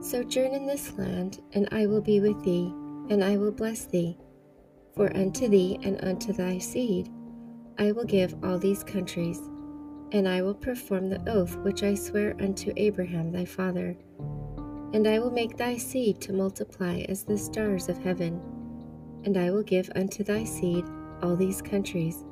Sojourn 0.05 0.55
in 0.55 0.67
this 0.67 0.97
land, 0.99 1.41
and 1.53 1.67
I 1.73 1.87
will 1.87 2.03
be 2.03 2.21
with 2.21 2.45
thee, 2.45 2.73
and 3.09 3.25
I 3.25 3.37
will 3.37 3.53
bless 3.53 3.87
thee. 3.87 4.19
For 4.95 5.17
unto 5.17 5.49
thee 5.49 5.79
and 5.83 6.03
unto 6.05 6.33
thy 6.33 6.59
seed 6.59 7.09
I 7.79 7.93
will 7.93 8.05
give 8.05 8.35
all 8.45 8.59
these 8.59 8.85
countries, 8.85 9.41
and 10.13 10.29
I 10.29 10.43
will 10.43 10.55
perform 10.55 11.11
the 11.11 11.31
oath 11.31 11.57
which 11.59 11.83
I 11.83 11.95
swear 11.95 12.35
unto 12.41 12.73
Abraham 12.77 13.31
thy 13.31 13.45
father. 13.45 13.97
And 14.93 15.07
I 15.07 15.19
will 15.19 15.31
make 15.31 15.57
thy 15.57 15.77
seed 15.77 16.21
to 16.23 16.33
multiply 16.33 17.01
as 17.09 17.25
the 17.25 17.37
stars 17.37 17.89
of 17.89 17.99
heaven, 17.99 18.41
and 19.25 19.37
I 19.37 19.51
will 19.51 19.63
give 19.63 19.91
unto 19.95 20.25
thy 20.25 20.45
seed 20.45 20.85
all 21.23 21.37
these 21.37 21.61
countries, 21.61 22.25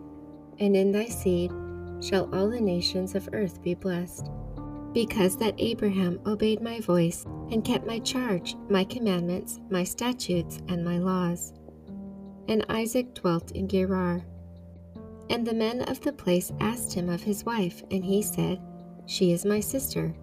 and 0.58 0.74
in 0.74 0.92
thy 0.92 1.06
seed 1.06 1.52
shall 2.00 2.34
all 2.34 2.48
the 2.48 2.60
nations 2.60 3.14
of 3.14 3.28
earth 3.32 3.62
be 3.62 3.74
blessed. 3.74 4.30
Because 4.92 5.36
that 5.36 5.54
Abraham 5.58 6.20
obeyed 6.24 6.62
my 6.62 6.80
voice 6.80 7.26
and 7.50 7.64
kept 7.64 7.86
my 7.86 7.98
charge, 7.98 8.56
my 8.70 8.84
commandments, 8.84 9.60
my 9.68 9.84
statutes, 9.84 10.58
and 10.68 10.82
my 10.82 10.98
laws. 10.98 11.52
And 12.48 12.64
Isaac 12.70 13.12
dwelt 13.12 13.50
in 13.52 13.68
Gerar. 13.68 14.24
And 15.28 15.46
the 15.46 15.54
men 15.54 15.82
of 15.82 16.00
the 16.00 16.12
place 16.12 16.52
asked 16.60 16.92
him 16.92 17.08
of 17.08 17.22
his 17.22 17.44
wife, 17.44 17.82
and 17.90 18.04
he 18.04 18.22
said, 18.22 18.60
She 19.06 19.32
is 19.32 19.44
my 19.44 19.60
sister. 19.60 20.14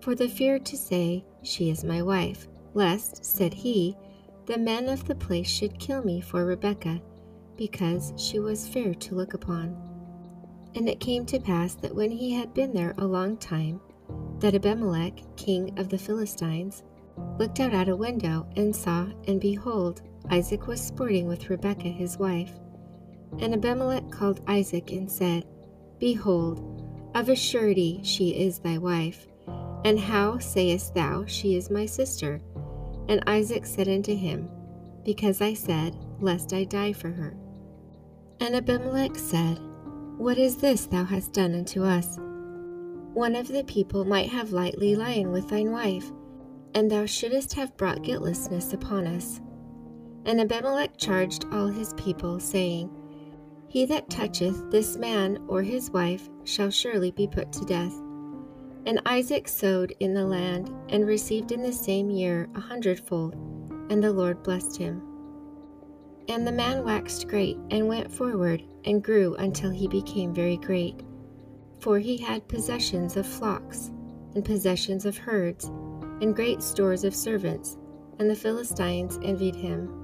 For 0.00 0.14
the 0.14 0.28
fear 0.28 0.58
to 0.58 0.76
say, 0.76 1.24
She 1.42 1.70
is 1.70 1.84
my 1.84 2.02
wife, 2.02 2.48
lest, 2.74 3.24
said 3.24 3.52
he, 3.52 3.96
the 4.46 4.58
men 4.58 4.88
of 4.88 5.06
the 5.06 5.14
place 5.14 5.48
should 5.48 5.78
kill 5.78 6.02
me 6.02 6.20
for 6.20 6.44
Rebekah, 6.44 7.00
because 7.56 8.12
she 8.16 8.38
was 8.38 8.66
fair 8.66 8.94
to 8.94 9.14
look 9.14 9.34
upon. 9.34 9.76
And 10.74 10.88
it 10.88 11.00
came 11.00 11.26
to 11.26 11.38
pass 11.38 11.74
that 11.76 11.94
when 11.94 12.10
he 12.10 12.32
had 12.32 12.54
been 12.54 12.72
there 12.72 12.94
a 12.96 13.06
long 13.06 13.36
time, 13.36 13.80
that 14.38 14.54
Abimelech, 14.54 15.20
king 15.36 15.78
of 15.78 15.88
the 15.88 15.98
Philistines, 15.98 16.82
looked 17.38 17.60
out 17.60 17.74
at 17.74 17.88
a 17.88 17.96
window 17.96 18.46
and 18.56 18.74
saw, 18.74 19.06
and 19.28 19.40
behold, 19.40 20.02
Isaac 20.30 20.66
was 20.66 20.80
sporting 20.80 21.26
with 21.26 21.50
Rebekah 21.50 21.88
his 21.88 22.18
wife. 22.18 22.52
And 23.38 23.54
Abimelech 23.54 24.10
called 24.10 24.40
Isaac 24.46 24.90
and 24.92 25.10
said, 25.10 25.46
Behold, 25.98 26.80
of 27.14 27.28
a 27.28 27.36
surety 27.36 28.00
she 28.02 28.30
is 28.30 28.58
thy 28.58 28.78
wife. 28.78 29.26
And 29.84 29.98
how 29.98 30.38
sayest 30.38 30.94
thou, 30.94 31.24
She 31.26 31.56
is 31.56 31.70
my 31.70 31.86
sister? 31.86 32.40
And 33.08 33.22
Isaac 33.26 33.64
said 33.66 33.88
unto 33.88 34.14
him, 34.14 34.48
Because 35.04 35.40
I 35.40 35.54
said, 35.54 35.96
Lest 36.20 36.52
I 36.52 36.64
die 36.64 36.92
for 36.92 37.10
her. 37.10 37.34
And 38.40 38.54
Abimelech 38.54 39.16
said, 39.16 39.58
What 40.18 40.38
is 40.38 40.56
this 40.56 40.86
thou 40.86 41.04
hast 41.04 41.32
done 41.32 41.54
unto 41.54 41.82
us? 41.82 42.18
One 43.14 43.34
of 43.34 43.48
the 43.48 43.64
people 43.64 44.04
might 44.04 44.28
have 44.28 44.52
lightly 44.52 44.94
lain 44.94 45.32
with 45.32 45.48
thine 45.48 45.72
wife, 45.72 46.12
and 46.74 46.90
thou 46.90 47.06
shouldest 47.06 47.54
have 47.54 47.76
brought 47.76 48.02
guiltlessness 48.02 48.72
upon 48.72 49.06
us. 49.06 49.40
And 50.26 50.40
Abimelech 50.40 50.96
charged 50.96 51.46
all 51.50 51.66
his 51.66 51.94
people, 51.94 52.38
saying, 52.38 52.90
He 53.70 53.84
that 53.86 54.10
toucheth 54.10 54.68
this 54.72 54.96
man 54.96 55.38
or 55.46 55.62
his 55.62 55.92
wife 55.92 56.28
shall 56.42 56.70
surely 56.70 57.12
be 57.12 57.28
put 57.28 57.52
to 57.52 57.64
death. 57.64 57.94
And 58.84 59.00
Isaac 59.06 59.46
sowed 59.46 59.94
in 60.00 60.12
the 60.12 60.26
land, 60.26 60.74
and 60.88 61.06
received 61.06 61.52
in 61.52 61.62
the 61.62 61.72
same 61.72 62.10
year 62.10 62.48
a 62.56 62.60
hundredfold, 62.60 63.34
and 63.88 64.02
the 64.02 64.12
Lord 64.12 64.42
blessed 64.42 64.76
him. 64.76 65.00
And 66.28 66.44
the 66.44 66.52
man 66.52 66.84
waxed 66.84 67.28
great, 67.28 67.58
and 67.70 67.86
went 67.86 68.10
forward, 68.10 68.64
and 68.84 69.04
grew 69.04 69.36
until 69.36 69.70
he 69.70 69.86
became 69.86 70.34
very 70.34 70.56
great. 70.56 71.04
For 71.78 72.00
he 72.00 72.16
had 72.16 72.48
possessions 72.48 73.16
of 73.16 73.24
flocks, 73.24 73.92
and 74.34 74.44
possessions 74.44 75.06
of 75.06 75.16
herds, 75.16 75.66
and 76.20 76.34
great 76.34 76.60
stores 76.60 77.04
of 77.04 77.14
servants, 77.14 77.78
and 78.18 78.28
the 78.28 78.34
Philistines 78.34 79.20
envied 79.22 79.54
him. 79.54 79.99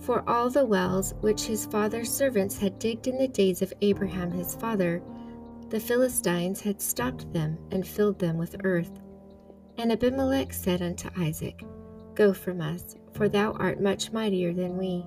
For 0.00 0.22
all 0.28 0.50
the 0.50 0.64
wells 0.64 1.14
which 1.20 1.46
his 1.46 1.66
father's 1.66 2.12
servants 2.12 2.58
had 2.58 2.78
digged 2.78 3.06
in 3.06 3.18
the 3.18 3.28
days 3.28 3.62
of 3.62 3.72
Abraham 3.80 4.30
his 4.30 4.54
father, 4.54 5.02
the 5.70 5.80
Philistines 5.80 6.60
had 6.60 6.80
stopped 6.80 7.32
them 7.32 7.58
and 7.72 7.86
filled 7.86 8.18
them 8.18 8.38
with 8.38 8.56
earth. 8.62 9.00
And 9.78 9.90
Abimelech 9.90 10.52
said 10.52 10.80
unto 10.80 11.10
Isaac, 11.18 11.64
Go 12.14 12.32
from 12.32 12.60
us, 12.60 12.96
for 13.12 13.28
thou 13.28 13.52
art 13.52 13.80
much 13.80 14.12
mightier 14.12 14.52
than 14.52 14.78
we. 14.78 15.04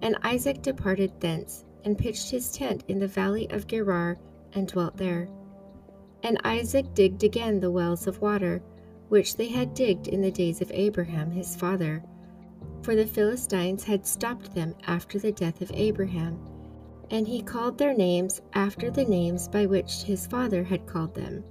And 0.00 0.16
Isaac 0.22 0.62
departed 0.62 1.20
thence, 1.20 1.64
and 1.84 1.98
pitched 1.98 2.30
his 2.30 2.52
tent 2.52 2.84
in 2.88 2.98
the 2.98 3.06
valley 3.06 3.50
of 3.50 3.66
Gerar, 3.66 4.18
and 4.52 4.68
dwelt 4.68 4.96
there. 4.96 5.28
And 6.22 6.40
Isaac 6.44 6.94
digged 6.94 7.24
again 7.24 7.60
the 7.60 7.70
wells 7.70 8.06
of 8.06 8.22
water, 8.22 8.62
which 9.08 9.36
they 9.36 9.48
had 9.48 9.74
digged 9.74 10.08
in 10.08 10.20
the 10.20 10.30
days 10.30 10.62
of 10.62 10.70
Abraham 10.72 11.30
his 11.30 11.56
father, 11.56 12.02
for 12.82 12.94
the 12.94 13.06
Philistines 13.06 13.84
had 13.84 14.06
stopped 14.06 14.54
them 14.54 14.74
after 14.86 15.18
the 15.18 15.32
death 15.32 15.60
of 15.60 15.70
Abraham, 15.74 16.38
and 17.10 17.26
he 17.26 17.42
called 17.42 17.78
their 17.78 17.94
names 17.94 18.40
after 18.52 18.90
the 18.90 19.04
names 19.04 19.48
by 19.48 19.66
which 19.66 20.02
his 20.02 20.26
father 20.26 20.62
had 20.62 20.86
called 20.86 21.14
them. 21.14 21.44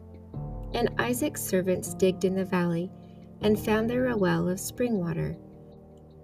And 0.74 0.90
Isaac's 0.98 1.42
servants 1.44 1.94
digged 1.94 2.26
in 2.26 2.36
the 2.36 2.46
valley, 2.46 2.92
and 3.42 3.60
found 3.60 3.90
there 3.90 4.08
a 4.08 4.18
well 4.18 4.48
of 4.48 4.60
spring 4.60 5.00
water. 5.00 5.38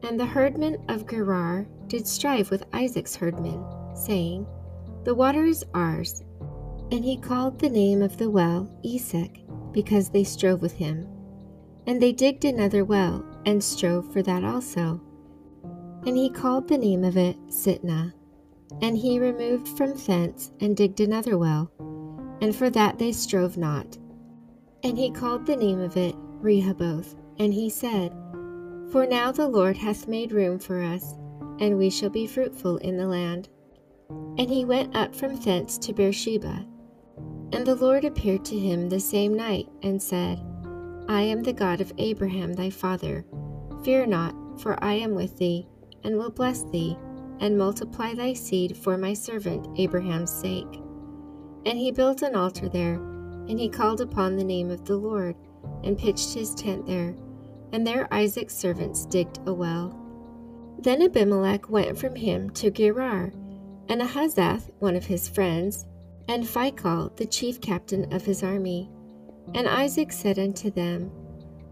And 0.03 0.19
the 0.19 0.25
herdmen 0.25 0.77
of 0.87 1.07
Gerar 1.07 1.67
did 1.87 2.07
strive 2.07 2.49
with 2.49 2.63
Isaac's 2.73 3.15
herdmen, 3.15 3.63
saying, 3.93 4.47
The 5.03 5.15
water 5.15 5.43
is 5.43 5.65
ours. 5.73 6.23
And 6.91 7.03
he 7.03 7.17
called 7.17 7.59
the 7.59 7.69
name 7.69 8.01
of 8.01 8.17
the 8.17 8.29
well 8.29 8.71
Esek, 8.83 9.41
because 9.71 10.09
they 10.09 10.23
strove 10.23 10.61
with 10.61 10.73
him. 10.73 11.07
And 11.89 11.99
they 11.99 12.11
digged 12.11 12.45
another 12.45 12.85
well, 12.85 13.25
and 13.47 13.63
strove 13.63 14.13
for 14.13 14.21
that 14.21 14.43
also. 14.43 15.01
And 16.05 16.15
he 16.15 16.29
called 16.29 16.67
the 16.67 16.77
name 16.77 17.03
of 17.03 17.17
it 17.17 17.35
Sitnah. 17.47 18.13
And 18.79 18.95
he 18.95 19.17
removed 19.17 19.67
from 19.69 19.95
thence, 19.95 20.51
and 20.59 20.77
digged 20.77 20.99
another 20.99 21.35
well, 21.35 21.71
and 22.41 22.55
for 22.55 22.69
that 22.69 22.99
they 22.99 23.11
strove 23.11 23.57
not. 23.57 23.97
And 24.83 24.99
he 24.99 25.09
called 25.09 25.47
the 25.47 25.55
name 25.55 25.81
of 25.81 25.97
it 25.97 26.13
Rehoboth. 26.15 27.15
And 27.39 27.51
he 27.51 27.71
said, 27.71 28.11
For 28.91 29.07
now 29.07 29.31
the 29.31 29.47
Lord 29.47 29.75
hath 29.75 30.07
made 30.07 30.31
room 30.31 30.59
for 30.59 30.83
us, 30.83 31.15
and 31.59 31.75
we 31.75 31.89
shall 31.89 32.11
be 32.11 32.27
fruitful 32.27 32.77
in 32.77 32.97
the 32.97 33.07
land. 33.07 33.49
And 34.37 34.47
he 34.47 34.63
went 34.63 34.95
up 34.95 35.15
from 35.15 35.37
thence 35.37 35.79
to 35.79 35.93
Beersheba. 35.93 36.67
And 37.51 37.65
the 37.65 37.73
Lord 37.73 38.05
appeared 38.05 38.45
to 38.45 38.59
him 38.59 38.89
the 38.89 38.99
same 38.99 39.33
night, 39.33 39.67
and 39.81 39.99
said, 39.99 40.39
I 41.09 41.23
am 41.23 41.41
the 41.41 41.53
God 41.53 41.81
of 41.81 41.91
Abraham 41.97 42.53
thy 42.53 42.69
father. 42.69 43.25
Fear 43.83 44.05
not, 44.05 44.61
for 44.61 44.81
I 44.83 44.93
am 44.93 45.15
with 45.15 45.39
thee, 45.39 45.67
and 46.03 46.15
will 46.15 46.29
bless 46.29 46.61
thee, 46.65 46.99
and 47.39 47.57
multiply 47.57 48.13
thy 48.13 48.33
seed 48.33 48.77
for 48.77 48.95
my 48.95 49.13
servant 49.13 49.67
Abraham's 49.79 50.31
sake. 50.31 50.71
And 51.65 51.79
he 51.79 51.91
built 51.91 52.21
an 52.21 52.35
altar 52.35 52.69
there, 52.69 52.93
and 52.93 53.59
he 53.59 53.69
called 53.69 54.01
upon 54.01 54.35
the 54.35 54.43
name 54.43 54.69
of 54.69 54.85
the 54.85 54.97
Lord, 54.97 55.35
and 55.83 55.97
pitched 55.97 56.35
his 56.35 56.53
tent 56.53 56.85
there. 56.85 57.15
And 57.73 57.87
there 57.87 58.07
Isaac's 58.13 58.55
servants 58.55 59.07
digged 59.07 59.39
a 59.47 59.53
well. 59.53 59.99
Then 60.77 61.01
Abimelech 61.01 61.71
went 61.71 61.97
from 61.97 62.15
him 62.15 62.51
to 62.51 62.69
Gerar, 62.69 63.31
and 63.87 63.99
Ahuzzath, 63.99 64.69
one 64.77 64.95
of 64.95 65.07
his 65.07 65.27
friends, 65.27 65.87
and 66.27 66.43
Phicol, 66.43 67.17
the 67.17 67.25
chief 67.25 67.59
captain 67.61 68.13
of 68.13 68.25
his 68.25 68.43
army. 68.43 68.91
And 69.53 69.67
Isaac 69.67 70.11
said 70.11 70.39
unto 70.39 70.69
them, 70.69 71.11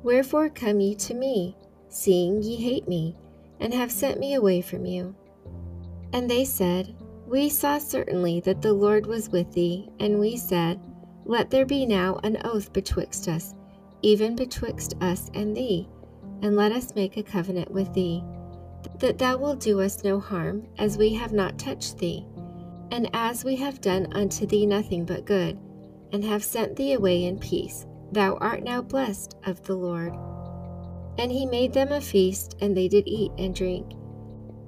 Wherefore 0.04 0.50
come 0.50 0.80
ye 0.80 0.96
to 0.96 1.14
me, 1.14 1.56
seeing 1.90 2.42
ye 2.42 2.56
hate 2.56 2.88
me, 2.88 3.16
and 3.60 3.74
have 3.74 3.92
sent 3.92 4.20
me 4.20 4.34
away 4.34 4.62
from 4.62 4.86
you? 4.86 5.16
And 6.14 6.30
they 6.30 6.46
said, 6.46 6.96
We 7.28 7.50
saw 7.50 7.78
certainly 7.78 8.40
that 8.42 8.62
the 8.62 8.74
Lord 8.74 9.06
was 9.06 9.30
with 9.30 9.52
thee, 9.54 9.90
and 10.00 10.20
we 10.20 10.38
said, 10.38 10.80
Let 11.26 11.50
there 11.50 11.66
be 11.66 11.86
now 11.86 12.20
an 12.24 12.38
oath 12.44 12.72
betwixt 12.74 13.28
us, 13.28 13.54
even 14.02 14.36
betwixt 14.36 14.96
us 15.02 15.30
and 15.34 15.56
thee, 15.56 15.88
and 16.42 16.56
let 16.56 16.72
us 16.72 16.96
make 16.96 17.18
a 17.18 17.24
covenant 17.24 17.72
with 17.72 17.94
thee, 17.94 18.24
that 19.00 19.18
thou 19.18 19.38
wilt 19.38 19.60
do 19.60 19.82
us 19.82 20.04
no 20.04 20.20
harm, 20.20 20.68
as 20.78 20.98
we 20.98 21.14
have 21.14 21.34
not 21.34 21.58
touched 21.58 21.98
thee, 21.98 22.26
and 22.92 23.10
as 23.14 23.44
we 23.44 23.56
have 23.58 23.82
done 23.82 24.08
unto 24.14 24.46
thee 24.46 24.66
nothing 24.66 25.04
but 25.04 25.26
good, 25.26 25.60
and 26.12 26.24
have 26.24 26.44
sent 26.44 26.76
thee 26.76 26.94
away 26.94 27.26
in 27.26 27.40
peace. 27.40 27.86
Thou 28.12 28.36
art 28.36 28.64
now 28.64 28.82
blessed 28.82 29.36
of 29.46 29.62
the 29.64 29.76
Lord. 29.76 30.14
And 31.18 31.32
he 31.32 31.46
made 31.46 31.74
them 31.74 31.92
a 31.92 32.00
feast, 32.00 32.56
and 32.62 32.76
they 32.76 32.88
did 32.88 33.08
eat 33.08 33.32
and 33.38 33.54
drink. 33.54 33.94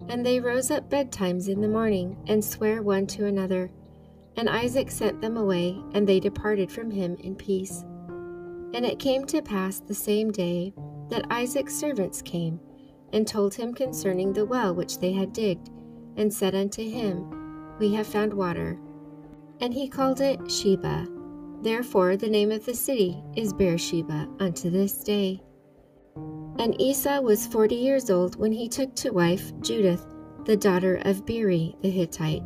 And 0.10 0.25
they 0.25 0.39
rose 0.39 0.71
up 0.71 0.89
betimes 0.89 1.47
in 1.47 1.62
the 1.62 1.67
morning, 1.67 2.17
and 2.28 2.43
sware 2.43 2.82
one 2.82 3.08
to 3.08 3.28
another. 3.28 3.71
And 4.36 4.49
Isaac 4.49 4.89
sent 4.89 5.21
them 5.21 5.38
away, 5.38 5.78
and 5.93 6.08
they 6.08 6.19
departed 6.19 6.71
from 6.71 6.91
him 6.91 7.15
in 7.19 7.36
peace. 7.36 7.86
And 8.73 8.86
it 8.86 8.99
came 8.99 9.25
to 9.28 9.41
pass 9.41 9.80
the 9.80 9.95
same 9.95 10.32
day 10.32 10.73
that 11.10 11.25
Isaac's 11.30 11.75
servants 11.75 12.21
came, 12.21 12.60
and 13.13 13.28
told 13.28 13.54
him 13.54 13.73
concerning 13.73 14.34
the 14.34 14.45
well 14.45 14.73
which 14.73 14.99
they 14.99 15.12
had 15.12 15.34
digged, 15.34 15.69
and 16.17 16.34
said 16.34 16.56
unto 16.56 16.84
him, 16.84 17.78
We 17.80 17.93
have 17.93 18.08
found 18.08 18.34
water. 18.34 18.80
And 19.62 19.73
he 19.73 19.88
called 19.88 20.21
it 20.21 20.49
Sheba. 20.49 21.19
Therefore 21.62 22.17
the 22.17 22.30
name 22.30 22.52
of 22.52 22.65
the 22.65 22.74
city 22.74 23.22
is 23.36 23.54
Beersheba 23.54 24.28
unto 24.39 24.69
this 24.69 25.04
day. 25.04 25.41
And 26.58 26.80
Esau 26.80 27.22
was 27.22 27.48
forty 27.48 27.76
years 27.76 28.10
old 28.10 28.36
when 28.36 28.52
he 28.52 28.67
took 28.67 28.95
to 28.95 29.12
wife 29.12 29.52
Judith, 29.62 30.06
the 30.45 30.58
daughter 30.58 31.02
of 31.04 31.26
Beeri 31.26 31.76
the 31.82 31.89
Hittite, 31.89 32.43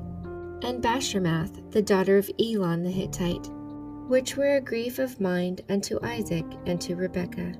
and 0.63 0.81
Bashemath, 0.81 1.71
the 1.71 1.81
daughter 1.81 2.17
of 2.17 2.29
Elon 2.39 2.83
the 2.83 2.91
Hittite 2.91 3.49
which 4.07 4.35
were 4.35 4.55
a 4.55 4.61
grief 4.61 4.99
of 4.99 5.21
mind 5.21 5.61
unto 5.69 5.97
Isaac 6.03 6.45
and 6.65 6.79
to 6.81 6.95
Rebekah. 6.95 7.53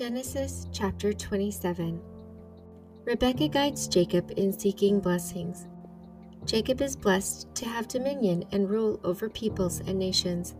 Genesis 0.00 0.66
chapter 0.72 1.12
27 1.12 2.00
Rebekah 3.04 3.48
guides 3.48 3.86
Jacob 3.86 4.32
in 4.38 4.50
seeking 4.50 4.98
blessings. 4.98 5.66
Jacob 6.46 6.80
is 6.80 6.96
blessed 6.96 7.54
to 7.54 7.66
have 7.68 7.86
dominion 7.86 8.42
and 8.50 8.70
rule 8.70 8.98
over 9.04 9.28
peoples 9.28 9.80
and 9.80 9.98
nations. 9.98 10.54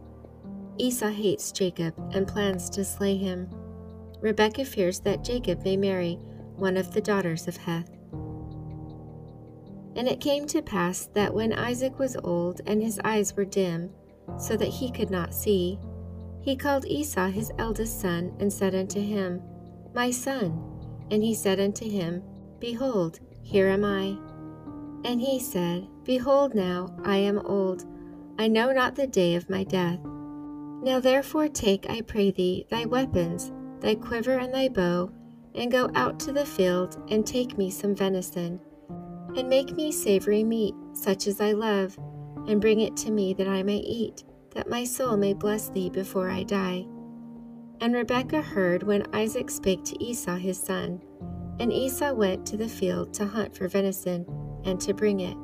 Esau 0.76 1.08
hates 1.08 1.52
Jacob 1.52 1.94
and 2.12 2.28
plans 2.28 2.68
to 2.68 2.84
slay 2.84 3.16
him. 3.16 3.48
Rebekah 4.20 4.66
fears 4.66 5.00
that 5.00 5.24
Jacob 5.24 5.64
may 5.64 5.78
marry 5.78 6.16
one 6.56 6.76
of 6.76 6.92
the 6.92 7.00
daughters 7.00 7.48
of 7.48 7.56
Heth. 7.56 7.88
And 9.96 10.06
it 10.06 10.20
came 10.20 10.46
to 10.48 10.60
pass 10.60 11.06
that 11.14 11.32
when 11.32 11.54
Isaac 11.54 11.98
was 11.98 12.14
old 12.24 12.60
and 12.66 12.82
his 12.82 13.00
eyes 13.04 13.34
were 13.34 13.46
dim, 13.46 13.88
so 14.38 14.54
that 14.58 14.68
he 14.68 14.90
could 14.90 15.10
not 15.10 15.32
see, 15.32 15.78
he 16.42 16.56
called 16.56 16.86
Esau 16.86 17.28
his 17.28 17.52
eldest 17.58 18.00
son 18.00 18.32
and 18.40 18.52
said 18.52 18.74
unto 18.74 19.00
him, 19.00 19.42
My 19.94 20.10
son. 20.10 20.66
And 21.10 21.22
he 21.22 21.34
said 21.34 21.60
unto 21.60 21.88
him, 21.88 22.22
Behold, 22.60 23.18
here 23.42 23.68
am 23.68 23.84
I. 23.84 24.16
And 25.04 25.20
he 25.20 25.38
said, 25.38 25.88
Behold 26.04 26.54
now, 26.54 26.94
I 27.04 27.16
am 27.16 27.38
old, 27.38 27.84
I 28.38 28.48
know 28.48 28.72
not 28.72 28.94
the 28.94 29.06
day 29.06 29.34
of 29.34 29.50
my 29.50 29.64
death. 29.64 29.98
Now 30.82 30.98
therefore 31.00 31.48
take, 31.48 31.88
I 31.90 32.00
pray 32.00 32.30
thee, 32.30 32.66
thy 32.70 32.84
weapons, 32.84 33.52
thy 33.80 33.94
quiver 33.94 34.38
and 34.38 34.52
thy 34.54 34.68
bow, 34.68 35.10
and 35.54 35.70
go 35.70 35.90
out 35.94 36.18
to 36.20 36.32
the 36.32 36.46
field, 36.46 37.02
and 37.10 37.26
take 37.26 37.58
me 37.58 37.70
some 37.70 37.94
venison, 37.94 38.60
and 39.36 39.48
make 39.48 39.72
me 39.72 39.92
savory 39.92 40.44
meat, 40.44 40.74
such 40.94 41.26
as 41.26 41.40
I 41.40 41.52
love, 41.52 41.98
and 42.46 42.60
bring 42.60 42.80
it 42.80 42.96
to 42.98 43.10
me 43.10 43.34
that 43.34 43.48
I 43.48 43.62
may 43.62 43.78
eat, 43.78 44.24
that 44.54 44.68
my 44.68 44.84
soul 44.84 45.16
may 45.16 45.34
bless 45.34 45.68
thee 45.68 45.90
before 45.90 46.30
I 46.30 46.42
die. 46.42 46.86
And 47.80 47.94
Rebekah 47.94 48.42
heard 48.42 48.82
when 48.82 49.06
Isaac 49.14 49.50
spake 49.50 49.84
to 49.84 50.04
Esau 50.04 50.36
his 50.36 50.58
son, 50.58 51.02
and 51.58 51.72
Esau 51.72 52.12
went 52.12 52.46
to 52.46 52.56
the 52.56 52.68
field 52.68 53.14
to 53.14 53.26
hunt 53.26 53.56
for 53.56 53.68
venison, 53.68 54.26
and 54.64 54.80
to 54.80 54.92
bring 54.92 55.20
it. 55.20 55.36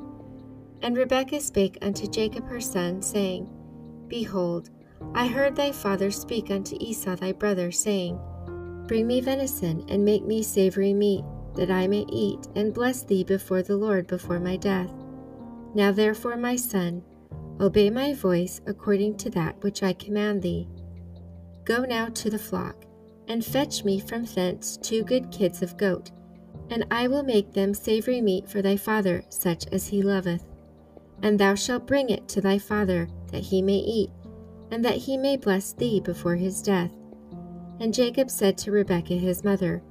And 0.81 0.95
Rebekah 0.95 1.41
spake 1.41 1.77
unto 1.81 2.07
Jacob 2.07 2.47
her 2.47 2.61
son, 2.61 3.01
saying, 3.01 3.49
Behold, 4.07 4.69
I 5.13 5.27
heard 5.27 5.55
thy 5.55 5.71
father 5.71 6.11
speak 6.11 6.51
unto 6.51 6.77
Esau 6.79 7.15
thy 7.15 7.31
brother, 7.31 7.71
saying, 7.71 8.19
Bring 8.87 9.07
me 9.07 9.21
venison, 9.21 9.83
and 9.89 10.05
make 10.05 10.25
me 10.25 10.43
savory 10.43 10.93
meat, 10.93 11.23
that 11.55 11.71
I 11.71 11.87
may 11.87 12.05
eat, 12.09 12.47
and 12.55 12.73
bless 12.73 13.03
thee 13.03 13.23
before 13.23 13.63
the 13.63 13.77
Lord 13.77 14.07
before 14.07 14.39
my 14.39 14.55
death. 14.55 14.91
Now 15.73 15.91
therefore, 15.91 16.37
my 16.37 16.55
son, 16.55 17.03
obey 17.59 17.89
my 17.89 18.13
voice 18.13 18.61
according 18.65 19.17
to 19.17 19.29
that 19.31 19.61
which 19.63 19.83
I 19.83 19.93
command 19.93 20.41
thee. 20.41 20.67
Go 21.65 21.83
now 21.83 22.07
to 22.07 22.29
the 22.29 22.39
flock, 22.39 22.85
and 23.27 23.43
fetch 23.43 23.83
me 23.83 23.99
from 23.99 24.25
thence 24.25 24.77
two 24.77 25.03
good 25.03 25.31
kids 25.31 25.61
of 25.61 25.77
goat, 25.77 26.11
and 26.69 26.85
I 26.91 27.07
will 27.07 27.23
make 27.23 27.53
them 27.53 27.73
savory 27.73 28.21
meat 28.21 28.49
for 28.49 28.61
thy 28.61 28.77
father, 28.77 29.23
such 29.29 29.65
as 29.71 29.87
he 29.87 30.01
loveth. 30.01 30.45
And 31.21 31.39
thou 31.39 31.55
shalt 31.55 31.87
bring 31.87 32.09
it 32.09 32.27
to 32.29 32.41
thy 32.41 32.57
father, 32.59 33.09
that 33.31 33.43
he 33.43 33.61
may 33.61 33.77
eat, 33.77 34.11
and 34.71 34.83
that 34.85 34.97
he 34.97 35.17
may 35.17 35.37
bless 35.37 35.73
thee 35.73 35.99
before 35.99 36.35
his 36.35 36.61
death. 36.61 36.91
And 37.79 37.93
Jacob 37.93 38.29
said 38.29 38.57
to 38.59 38.71
Rebekah 38.71 39.13
his 39.13 39.43
mother, 39.43 39.81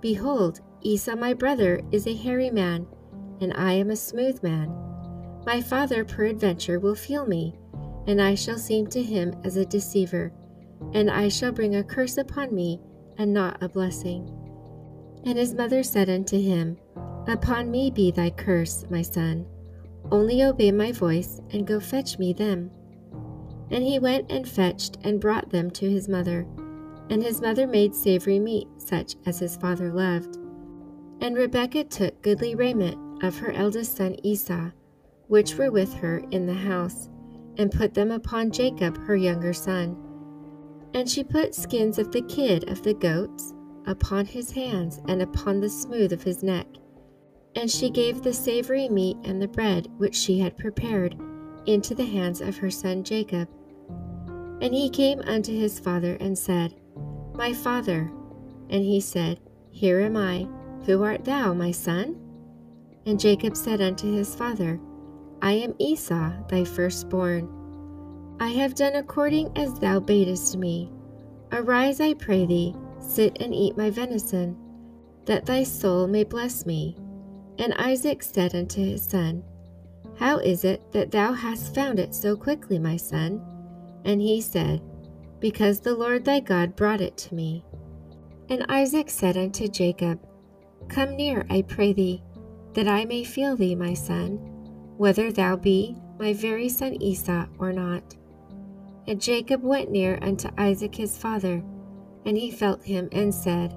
Behold, 0.00 0.60
Esau 0.82 1.16
my 1.16 1.32
brother 1.32 1.80
is 1.92 2.06
a 2.06 2.14
hairy 2.14 2.50
man, 2.50 2.86
and 3.40 3.52
I 3.54 3.72
am 3.72 3.90
a 3.90 3.96
smooth 3.96 4.42
man. 4.42 4.91
My 5.44 5.60
father 5.60 6.04
peradventure 6.04 6.78
will 6.78 6.94
feel 6.94 7.26
me, 7.26 7.54
and 8.06 8.22
I 8.22 8.34
shall 8.34 8.58
seem 8.58 8.86
to 8.88 9.02
him 9.02 9.34
as 9.44 9.56
a 9.56 9.66
deceiver, 9.66 10.32
and 10.92 11.10
I 11.10 11.28
shall 11.28 11.52
bring 11.52 11.74
a 11.76 11.84
curse 11.84 12.16
upon 12.16 12.54
me, 12.54 12.80
and 13.18 13.32
not 13.32 13.62
a 13.62 13.68
blessing. 13.68 14.30
And 15.24 15.38
his 15.38 15.54
mother 15.54 15.82
said 15.82 16.08
unto 16.08 16.40
him, 16.40 16.78
Upon 17.26 17.70
me 17.70 17.90
be 17.90 18.10
thy 18.10 18.30
curse, 18.30 18.84
my 18.90 19.02
son. 19.02 19.46
only 20.10 20.42
obey 20.42 20.72
my 20.72 20.92
voice 20.92 21.40
and 21.52 21.66
go 21.66 21.80
fetch 21.80 22.18
me 22.18 22.32
them. 22.32 22.70
And 23.70 23.84
he 23.84 23.98
went 23.98 24.30
and 24.30 24.46
fetched 24.46 24.98
and 25.02 25.20
brought 25.20 25.50
them 25.50 25.70
to 25.72 25.88
his 25.88 26.08
mother. 26.08 26.46
And 27.08 27.22
his 27.22 27.40
mother 27.40 27.66
made 27.66 27.94
savory 27.94 28.38
meat, 28.38 28.68
such 28.78 29.16
as 29.26 29.38
his 29.38 29.56
father 29.56 29.92
loved. 29.92 30.36
And 31.20 31.36
Rebekah 31.36 31.84
took 31.84 32.20
goodly 32.22 32.54
raiment 32.54 33.24
of 33.24 33.38
her 33.38 33.52
eldest 33.52 33.96
son 33.96 34.16
Esau, 34.22 34.70
which 35.32 35.54
were 35.54 35.70
with 35.70 35.94
her 35.94 36.22
in 36.30 36.44
the 36.44 36.52
house, 36.52 37.08
and 37.56 37.72
put 37.72 37.94
them 37.94 38.10
upon 38.10 38.50
Jacob 38.50 38.98
her 39.06 39.16
younger 39.16 39.54
son. 39.54 39.96
And 40.92 41.08
she 41.08 41.24
put 41.24 41.54
skins 41.54 41.98
of 41.98 42.12
the 42.12 42.20
kid 42.20 42.68
of 42.68 42.82
the 42.82 42.92
goats 42.92 43.54
upon 43.86 44.26
his 44.26 44.50
hands 44.50 45.00
and 45.08 45.22
upon 45.22 45.58
the 45.58 45.70
smooth 45.70 46.12
of 46.12 46.22
his 46.22 46.42
neck. 46.42 46.66
And 47.56 47.70
she 47.70 47.88
gave 47.88 48.20
the 48.20 48.34
savory 48.34 48.90
meat 48.90 49.16
and 49.24 49.40
the 49.40 49.48
bread 49.48 49.88
which 49.96 50.14
she 50.14 50.38
had 50.38 50.58
prepared 50.58 51.16
into 51.64 51.94
the 51.94 52.04
hands 52.04 52.42
of 52.42 52.58
her 52.58 52.70
son 52.70 53.02
Jacob. 53.02 53.48
And 54.60 54.74
he 54.74 54.90
came 54.90 55.20
unto 55.20 55.58
his 55.58 55.80
father 55.80 56.18
and 56.20 56.36
said, 56.36 56.74
My 57.32 57.54
father. 57.54 58.12
And 58.68 58.84
he 58.84 59.00
said, 59.00 59.40
Here 59.70 60.00
am 60.00 60.14
I. 60.14 60.46
Who 60.84 61.02
art 61.02 61.24
thou, 61.24 61.54
my 61.54 61.70
son? 61.70 62.20
And 63.06 63.18
Jacob 63.18 63.56
said 63.56 63.80
unto 63.80 64.12
his 64.12 64.34
father, 64.34 64.78
I 65.42 65.54
am 65.54 65.74
Esau, 65.80 66.30
thy 66.48 66.62
firstborn. 66.62 67.48
I 68.38 68.50
have 68.50 68.76
done 68.76 68.94
according 68.94 69.50
as 69.58 69.74
thou 69.74 69.98
badest 69.98 70.56
me. 70.56 70.88
Arise, 71.50 72.00
I 72.00 72.14
pray 72.14 72.46
thee, 72.46 72.76
sit 73.00 73.36
and 73.42 73.52
eat 73.52 73.76
my 73.76 73.90
venison, 73.90 74.56
that 75.24 75.44
thy 75.44 75.64
soul 75.64 76.06
may 76.06 76.22
bless 76.22 76.64
me. 76.64 76.96
And 77.58 77.74
Isaac 77.74 78.22
said 78.22 78.54
unto 78.54 78.80
his 78.80 79.02
son, 79.04 79.42
How 80.16 80.38
is 80.38 80.64
it 80.64 80.80
that 80.92 81.10
thou 81.10 81.32
hast 81.32 81.74
found 81.74 81.98
it 81.98 82.14
so 82.14 82.36
quickly, 82.36 82.78
my 82.78 82.96
son? 82.96 83.42
And 84.04 84.20
he 84.20 84.40
said, 84.40 84.80
Because 85.40 85.80
the 85.80 85.96
Lord 85.96 86.24
thy 86.24 86.38
God 86.38 86.76
brought 86.76 87.00
it 87.00 87.16
to 87.16 87.34
me. 87.34 87.64
And 88.48 88.64
Isaac 88.68 89.10
said 89.10 89.36
unto 89.36 89.66
Jacob, 89.66 90.20
Come 90.88 91.16
near, 91.16 91.44
I 91.50 91.62
pray 91.62 91.92
thee, 91.92 92.22
that 92.74 92.86
I 92.86 93.06
may 93.06 93.24
feel 93.24 93.56
thee, 93.56 93.74
my 93.74 93.94
son, 93.94 94.51
whether 95.02 95.32
thou 95.32 95.56
be 95.56 95.96
my 96.16 96.32
very 96.32 96.68
son 96.68 96.94
Esau 97.02 97.44
or 97.58 97.72
not. 97.72 98.14
And 99.08 99.20
Jacob 99.20 99.60
went 99.60 99.90
near 99.90 100.16
unto 100.22 100.48
Isaac 100.56 100.94
his 100.94 101.18
father, 101.18 101.60
and 102.24 102.38
he 102.38 102.52
felt 102.52 102.84
him 102.84 103.08
and 103.10 103.34
said, 103.34 103.74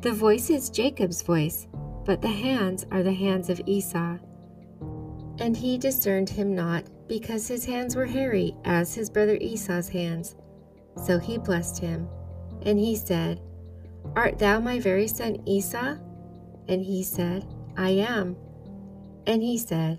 The 0.00 0.14
voice 0.14 0.48
is 0.48 0.70
Jacob's 0.70 1.20
voice, 1.20 1.68
but 2.06 2.22
the 2.22 2.28
hands 2.28 2.86
are 2.90 3.02
the 3.02 3.12
hands 3.12 3.50
of 3.50 3.60
Esau. 3.66 4.16
And 5.40 5.54
he 5.54 5.76
discerned 5.76 6.30
him 6.30 6.54
not, 6.54 6.84
because 7.06 7.46
his 7.46 7.66
hands 7.66 7.94
were 7.94 8.06
hairy 8.06 8.56
as 8.64 8.94
his 8.94 9.10
brother 9.10 9.36
Esau's 9.38 9.90
hands. 9.90 10.36
So 11.04 11.18
he 11.18 11.36
blessed 11.36 11.82
him. 11.82 12.08
And 12.62 12.78
he 12.78 12.96
said, 12.96 13.42
Art 14.14 14.38
thou 14.38 14.60
my 14.60 14.80
very 14.80 15.06
son 15.06 15.36
Esau? 15.44 15.96
And 16.66 16.82
he 16.82 17.02
said, 17.02 17.44
I 17.76 17.90
am. 17.90 18.36
And 19.26 19.42
he 19.42 19.58
said, 19.58 19.98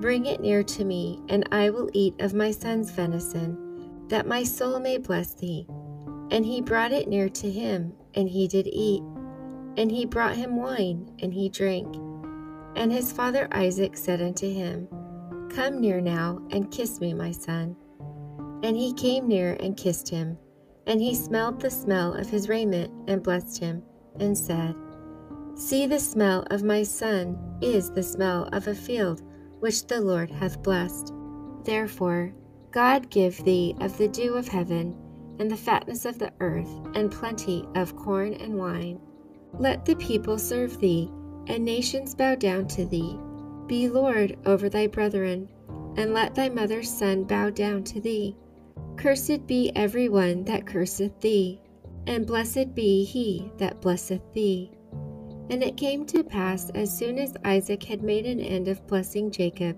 Bring 0.00 0.24
it 0.24 0.40
near 0.40 0.62
to 0.62 0.84
me, 0.84 1.20
and 1.28 1.46
I 1.52 1.68
will 1.68 1.90
eat 1.92 2.18
of 2.20 2.32
my 2.32 2.52
son's 2.52 2.90
venison, 2.90 4.06
that 4.08 4.26
my 4.26 4.42
soul 4.44 4.80
may 4.80 4.96
bless 4.96 5.34
thee. 5.34 5.66
And 6.30 6.46
he 6.46 6.62
brought 6.62 6.90
it 6.90 7.06
near 7.06 7.28
to 7.28 7.50
him, 7.50 7.92
and 8.14 8.26
he 8.26 8.48
did 8.48 8.66
eat. 8.66 9.02
And 9.76 9.90
he 9.90 10.06
brought 10.06 10.36
him 10.36 10.56
wine, 10.56 11.14
and 11.18 11.34
he 11.34 11.50
drank. 11.50 11.94
And 12.76 12.90
his 12.90 13.12
father 13.12 13.46
Isaac 13.52 13.94
said 13.94 14.22
unto 14.22 14.50
him, 14.50 14.88
Come 15.50 15.82
near 15.82 16.00
now, 16.00 16.40
and 16.50 16.70
kiss 16.70 16.98
me, 16.98 17.12
my 17.12 17.30
son. 17.30 17.76
And 18.62 18.78
he 18.78 18.94
came 18.94 19.28
near 19.28 19.58
and 19.60 19.76
kissed 19.76 20.08
him. 20.08 20.38
And 20.86 21.02
he 21.02 21.14
smelled 21.14 21.60
the 21.60 21.70
smell 21.70 22.14
of 22.14 22.30
his 22.30 22.48
raiment, 22.48 22.90
and 23.06 23.22
blessed 23.22 23.60
him, 23.60 23.82
and 24.18 24.36
said, 24.36 24.74
See, 25.56 25.84
the 25.86 26.00
smell 26.00 26.46
of 26.50 26.62
my 26.62 26.84
son 26.84 27.38
is 27.60 27.90
the 27.90 28.02
smell 28.02 28.48
of 28.52 28.66
a 28.66 28.74
field 28.74 29.22
which 29.60 29.86
the 29.86 30.00
Lord 30.00 30.30
hath 30.30 30.62
blessed. 30.62 31.12
Therefore, 31.64 32.32
God 32.70 33.10
give 33.10 33.42
thee 33.44 33.74
of 33.80 33.96
the 33.96 34.08
dew 34.08 34.34
of 34.34 34.48
heaven, 34.48 34.96
and 35.38 35.50
the 35.50 35.56
fatness 35.56 36.04
of 36.04 36.18
the 36.18 36.32
earth, 36.40 36.70
and 36.94 37.10
plenty 37.10 37.66
of 37.74 37.96
corn 37.96 38.34
and 38.34 38.56
wine. 38.58 39.00
Let 39.58 39.84
the 39.84 39.96
people 39.96 40.38
serve 40.38 40.78
thee, 40.78 41.10
and 41.46 41.64
nations 41.64 42.14
bow 42.14 42.34
down 42.34 42.68
to 42.68 42.84
thee. 42.84 43.18
Be 43.66 43.88
Lord 43.88 44.36
over 44.46 44.68
thy 44.68 44.86
brethren, 44.86 45.48
and 45.96 46.14
let 46.14 46.34
thy 46.34 46.48
mother's 46.48 46.90
son 46.90 47.24
bow 47.24 47.50
down 47.50 47.84
to 47.84 48.00
thee. 48.00 48.36
Cursed 48.96 49.46
be 49.46 49.72
every 49.74 50.08
one 50.08 50.44
that 50.44 50.66
curseth 50.66 51.20
thee, 51.20 51.60
and 52.06 52.26
blessed 52.26 52.74
be 52.74 53.04
he 53.04 53.50
that 53.58 53.80
blesseth 53.80 54.22
thee. 54.32 54.70
And 55.50 55.64
it 55.64 55.76
came 55.76 56.06
to 56.06 56.22
pass 56.22 56.70
as 56.70 56.96
soon 56.96 57.18
as 57.18 57.36
Isaac 57.44 57.82
had 57.82 58.04
made 58.04 58.24
an 58.24 58.38
end 58.38 58.68
of 58.68 58.86
blessing 58.86 59.32
Jacob, 59.32 59.76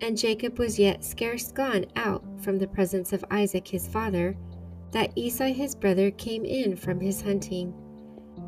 and 0.00 0.16
Jacob 0.16 0.58
was 0.58 0.78
yet 0.78 1.04
scarce 1.04 1.50
gone 1.50 1.86
out 1.96 2.22
from 2.38 2.58
the 2.58 2.68
presence 2.68 3.12
of 3.12 3.24
Isaac 3.28 3.66
his 3.66 3.88
father, 3.88 4.36
that 4.92 5.12
Esau 5.16 5.46
his 5.46 5.74
brother 5.74 6.12
came 6.12 6.44
in 6.44 6.76
from 6.76 7.00
his 7.00 7.20
hunting. 7.20 7.74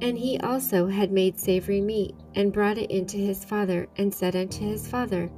And 0.01 0.17
he 0.17 0.39
also 0.39 0.87
had 0.87 1.11
made 1.11 1.39
savory 1.39 1.81
meat, 1.81 2.15
and 2.37 2.53
brought 2.53 2.79
it 2.79 2.93
into 2.93 3.17
his 3.17 3.45
father, 3.45 3.89
and 3.97 4.15
said 4.15 4.37
unto 4.37 4.65
his 4.65 4.89
father, 4.89 5.31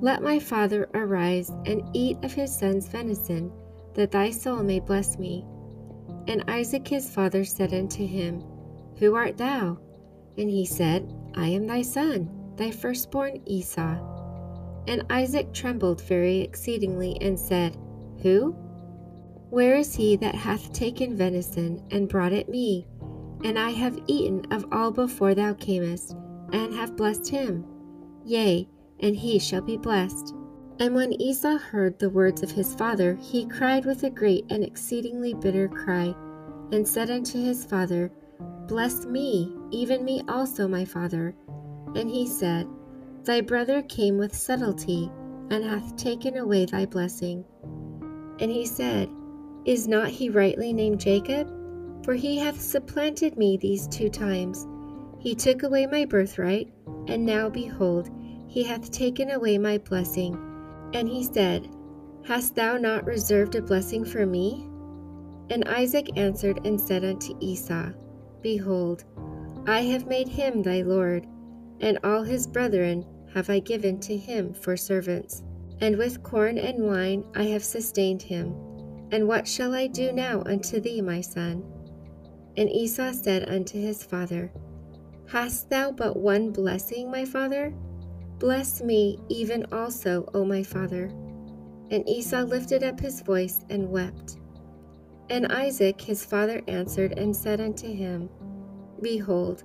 Let 0.00 0.22
my 0.22 0.38
father 0.38 0.88
arise 0.92 1.50
and 1.64 1.82
eat 1.94 2.18
of 2.22 2.32
his 2.34 2.54
son's 2.54 2.88
venison, 2.88 3.50
that 3.94 4.10
thy 4.10 4.30
soul 4.30 4.62
may 4.62 4.80
bless 4.80 5.18
me. 5.18 5.46
And 6.28 6.44
Isaac 6.46 6.86
his 6.86 7.10
father 7.10 7.42
said 7.42 7.72
unto 7.72 8.06
him, 8.06 8.44
Who 8.98 9.14
art 9.14 9.38
thou? 9.38 9.78
And 10.38 10.48
he 10.48 10.64
said, 10.64 11.12
I 11.34 11.48
am 11.48 11.66
thy 11.66 11.82
son, 11.82 12.30
thy 12.56 12.70
firstborn 12.70 13.42
Esau. 13.46 13.98
And 14.88 15.04
Isaac 15.10 15.52
trembled 15.52 16.02
very 16.02 16.40
exceedingly 16.40 17.16
and 17.20 17.38
said, 17.38 17.76
Who? 18.22 18.52
Where 19.50 19.76
is 19.76 19.94
he 19.94 20.16
that 20.16 20.34
hath 20.34 20.72
taken 20.72 21.16
venison 21.16 21.82
and 21.90 22.08
brought 22.08 22.32
it 22.32 22.48
me? 22.48 22.86
And 23.44 23.58
I 23.58 23.70
have 23.70 24.02
eaten 24.06 24.50
of 24.50 24.64
all 24.72 24.90
before 24.90 25.34
thou 25.34 25.52
camest, 25.54 26.16
and 26.52 26.72
have 26.74 26.96
blessed 26.96 27.28
him. 27.28 27.64
Yea, 28.24 28.68
and 29.00 29.16
he 29.16 29.38
shall 29.38 29.60
be 29.60 29.76
blessed. 29.76 30.34
And 30.78 30.94
when 30.94 31.20
Esau 31.20 31.58
heard 31.58 31.98
the 31.98 32.10
words 32.10 32.42
of 32.42 32.50
his 32.50 32.74
father, 32.74 33.16
he 33.20 33.46
cried 33.46 33.84
with 33.84 34.04
a 34.04 34.10
great 34.10 34.46
and 34.50 34.64
exceedingly 34.64 35.34
bitter 35.34 35.68
cry, 35.68 36.14
and 36.72 36.86
said 36.86 37.10
unto 37.10 37.38
his 37.38 37.64
father, 37.64 38.10
Bless 38.66 39.04
me, 39.04 39.54
even 39.72 40.04
me 40.04 40.22
also, 40.28 40.68
my 40.68 40.84
father. 40.84 41.34
And 41.96 42.08
he 42.08 42.26
said, 42.26 42.68
Thy 43.24 43.40
brother 43.40 43.82
came 43.82 44.18
with 44.18 44.36
subtlety, 44.36 45.10
and 45.50 45.64
hath 45.64 45.96
taken 45.96 46.36
away 46.36 46.66
thy 46.66 46.86
blessing. 46.86 47.44
And 48.38 48.50
he 48.50 48.66
said, 48.66 49.08
Is 49.64 49.88
not 49.88 50.08
he 50.08 50.28
rightly 50.28 50.72
named 50.72 51.00
Jacob? 51.00 51.48
For 52.04 52.14
he 52.14 52.38
hath 52.38 52.60
supplanted 52.60 53.36
me 53.36 53.56
these 53.56 53.86
two 53.88 54.08
times. 54.08 54.66
He 55.18 55.34
took 55.34 55.62
away 55.62 55.86
my 55.86 56.04
birthright, 56.04 56.72
and 57.06 57.24
now 57.24 57.48
behold, 57.48 58.10
he 58.48 58.64
hath 58.64 58.90
taken 58.90 59.30
away 59.30 59.56
my 59.56 59.78
blessing. 59.78 60.36
And 60.94 61.08
he 61.08 61.22
said, 61.22 61.68
Hast 62.24 62.54
thou 62.54 62.76
not 62.76 63.06
reserved 63.06 63.54
a 63.54 63.62
blessing 63.62 64.04
for 64.04 64.26
me? 64.26 64.66
And 65.50 65.68
Isaac 65.68 66.16
answered 66.16 66.66
and 66.66 66.80
said 66.80 67.04
unto 67.04 67.36
Esau, 67.40 67.90
Behold, 68.40 69.04
I 69.66 69.82
have 69.82 70.06
made 70.06 70.28
him 70.28 70.62
thy 70.62 70.82
Lord, 70.82 71.26
and 71.80 71.98
all 72.02 72.22
his 72.22 72.46
brethren 72.46 73.04
have 73.32 73.48
I 73.48 73.60
given 73.60 74.00
to 74.00 74.16
him 74.16 74.54
for 74.54 74.76
servants. 74.76 75.42
And 75.80 75.96
with 75.96 76.22
corn 76.22 76.58
and 76.58 76.84
wine 76.84 77.24
I 77.34 77.44
have 77.44 77.64
sustained 77.64 78.22
him. 78.22 78.54
And 79.12 79.28
what 79.28 79.46
shall 79.46 79.74
I 79.74 79.86
do 79.86 80.12
now 80.12 80.42
unto 80.46 80.80
thee, 80.80 81.00
my 81.00 81.20
son? 81.20 81.64
And 82.56 82.70
Esau 82.70 83.12
said 83.12 83.48
unto 83.48 83.80
his 83.80 84.04
father, 84.04 84.52
Hast 85.28 85.70
thou 85.70 85.92
but 85.92 86.16
one 86.16 86.50
blessing, 86.50 87.10
my 87.10 87.24
father? 87.24 87.72
Bless 88.38 88.82
me 88.82 89.18
even 89.28 89.64
also, 89.72 90.28
O 90.34 90.44
my 90.44 90.62
father. 90.62 91.06
And 91.90 92.08
Esau 92.08 92.42
lifted 92.42 92.82
up 92.82 92.98
his 92.98 93.20
voice 93.22 93.60
and 93.70 93.88
wept. 93.90 94.38
And 95.30 95.46
Isaac 95.52 96.00
his 96.00 96.24
father 96.24 96.62
answered 96.68 97.18
and 97.18 97.34
said 97.34 97.60
unto 97.60 97.86
him, 97.86 98.28
Behold, 99.02 99.64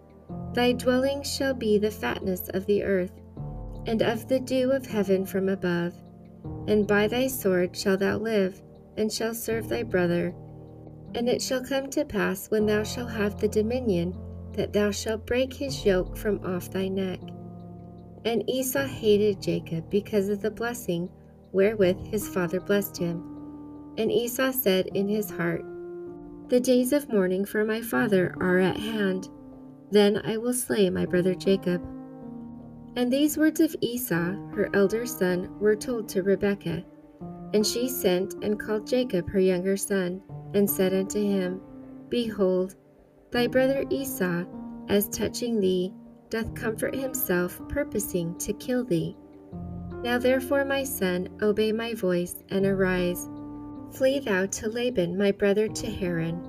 thy 0.53 0.73
dwelling 0.73 1.21
shall 1.21 1.53
be 1.53 1.77
the 1.77 1.91
fatness 1.91 2.49
of 2.49 2.65
the 2.65 2.83
earth, 2.83 3.11
and 3.85 4.01
of 4.01 4.27
the 4.27 4.39
dew 4.39 4.71
of 4.71 4.85
heaven 4.85 5.25
from 5.25 5.47
above. 5.47 5.93
And 6.67 6.88
by 6.88 7.07
thy 7.07 7.27
sword 7.27 7.75
shalt 7.75 8.01
thou 8.01 8.17
live, 8.17 8.61
and 8.97 9.11
shall 9.11 9.33
serve 9.33 9.69
thy 9.69 9.83
brother. 9.83 10.33
And 11.15 11.29
it 11.29 11.41
shall 11.41 11.63
come 11.63 11.89
to 11.91 12.03
pass 12.03 12.49
when 12.49 12.65
thou 12.65 12.83
shalt 12.83 13.11
have 13.11 13.39
the 13.39 13.47
dominion, 13.47 14.17
that 14.53 14.73
thou 14.73 14.91
shalt 14.91 15.25
break 15.25 15.53
his 15.53 15.85
yoke 15.85 16.17
from 16.17 16.43
off 16.43 16.71
thy 16.71 16.88
neck. 16.88 17.19
And 18.25 18.49
Esau 18.49 18.85
hated 18.85 19.41
Jacob 19.41 19.89
because 19.89 20.29
of 20.29 20.41
the 20.41 20.51
blessing 20.51 21.09
wherewith 21.51 22.07
his 22.07 22.27
father 22.27 22.59
blessed 22.59 22.97
him. 22.97 23.23
And 23.97 24.11
Esau 24.11 24.51
said 24.51 24.88
in 24.88 25.07
his 25.07 25.29
heart, 25.29 25.63
The 26.50 26.60
days 26.62 26.93
of 26.93 27.10
mourning 27.10 27.43
for 27.43 27.66
my 27.66 27.82
father 27.82 28.34
are 28.39 28.60
at 28.60 28.78
hand. 28.78 29.28
Then 29.91 30.22
I 30.24 30.38
will 30.38 30.54
slay 30.54 30.89
my 30.89 31.06
brother 31.06 31.36
Jacob. 31.36 31.86
And 32.95 33.12
these 33.12 33.38
words 33.38 33.60
of 33.60 33.76
Esau, 33.82 34.32
her 34.56 34.70
elder 34.74 35.06
son, 35.06 35.60
were 35.60 35.76
told 35.76 36.08
to 36.10 36.24
Rebekah. 36.24 36.86
And 37.54 37.66
she 37.66 37.89
sent 37.89 38.36
and 38.43 38.58
called 38.58 38.88
Jacob 38.88 39.30
her 39.30 39.41
younger 39.41 39.76
son, 39.76 40.22
and 40.54 40.70
said 40.70 40.93
unto 40.93 41.20
him, 41.20 41.60
Behold, 42.08 42.76
thy 43.32 43.48
brother 43.48 43.84
Esau, 43.89 44.45
as 44.88 45.10
touching 45.10 45.60
thee, 45.60 45.93
doth 46.30 46.56
comfort 46.56 46.95
himself, 46.95 47.60
purposing 47.68 48.38
to 48.38 48.54
kill 48.54 48.86
thee. 48.86 49.18
Now 50.02 50.18
therefore, 50.18 50.64
my 50.64 50.86
son, 50.86 51.28
obey 51.41 51.74
my 51.74 51.93
voice, 51.93 52.41
and 52.50 52.66
arise. 52.66 53.30
Flee 53.91 54.19
thou 54.19 54.45
to 54.45 54.69
Laban 54.69 55.17
my 55.17 55.31
brother 55.31 55.67
to 55.67 55.88
Haran, 55.88 56.41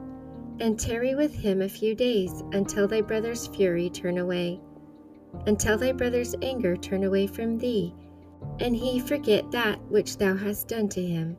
and 0.61 0.78
tarry 0.78 1.14
with 1.14 1.34
him 1.34 1.62
a 1.62 1.68
few 1.68 1.95
days, 1.95 2.43
until 2.53 2.89
thy 2.89 3.01
brother's 3.01 3.47
fury 3.47 3.89
turn 3.89 4.18
away, 4.18 4.61
until 5.47 5.78
thy 5.78 5.93
brother's 5.93 6.34
anger 6.43 6.76
turn 6.76 7.05
away 7.05 7.26
from 7.26 7.59
thee, 7.59 7.95
and 8.61 8.74
he 8.76 8.99
forget 8.99 9.51
that 9.51 9.80
which 9.89 10.18
thou 10.18 10.36
hast 10.36 10.68
done 10.68 10.89
to 10.89 11.03
him. 11.03 11.36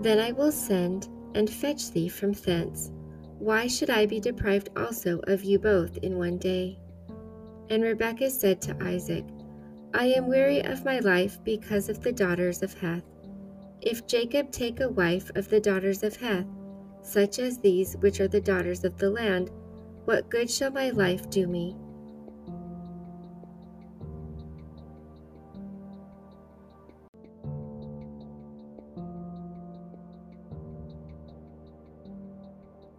Then 0.00 0.18
I 0.18 0.32
will 0.32 0.52
send 0.52 1.08
and 1.34 1.48
fetch 1.48 1.90
thee 1.90 2.08
from 2.08 2.32
thence. 2.32 2.90
Why 3.38 3.66
should 3.66 3.90
I 3.90 4.06
be 4.06 4.20
deprived 4.20 4.70
also 4.76 5.20
of 5.24 5.44
you 5.44 5.58
both 5.58 5.98
in 5.98 6.18
one 6.18 6.38
day? 6.38 6.78
And 7.70 7.82
Rebekah 7.82 8.30
said 8.30 8.60
to 8.62 8.76
Isaac, 8.82 9.24
I 9.94 10.06
am 10.06 10.26
weary 10.26 10.64
of 10.64 10.84
my 10.84 11.00
life 11.00 11.38
because 11.44 11.88
of 11.88 12.02
the 12.02 12.12
daughters 12.12 12.62
of 12.62 12.74
Heth. 12.74 13.04
If 13.90 14.06
Jacob 14.06 14.50
take 14.50 14.80
a 14.80 14.90
wife 14.90 15.30
of 15.34 15.48
the 15.48 15.60
daughters 15.60 16.02
of 16.02 16.14
Heth, 16.16 16.44
such 17.00 17.38
as 17.38 17.56
these 17.56 17.96
which 18.00 18.20
are 18.20 18.28
the 18.28 18.38
daughters 18.38 18.84
of 18.84 18.98
the 18.98 19.08
land, 19.08 19.50
what 20.04 20.28
good 20.28 20.50
shall 20.50 20.70
my 20.70 20.90
life 20.90 21.30
do 21.30 21.46
me? 21.46 21.74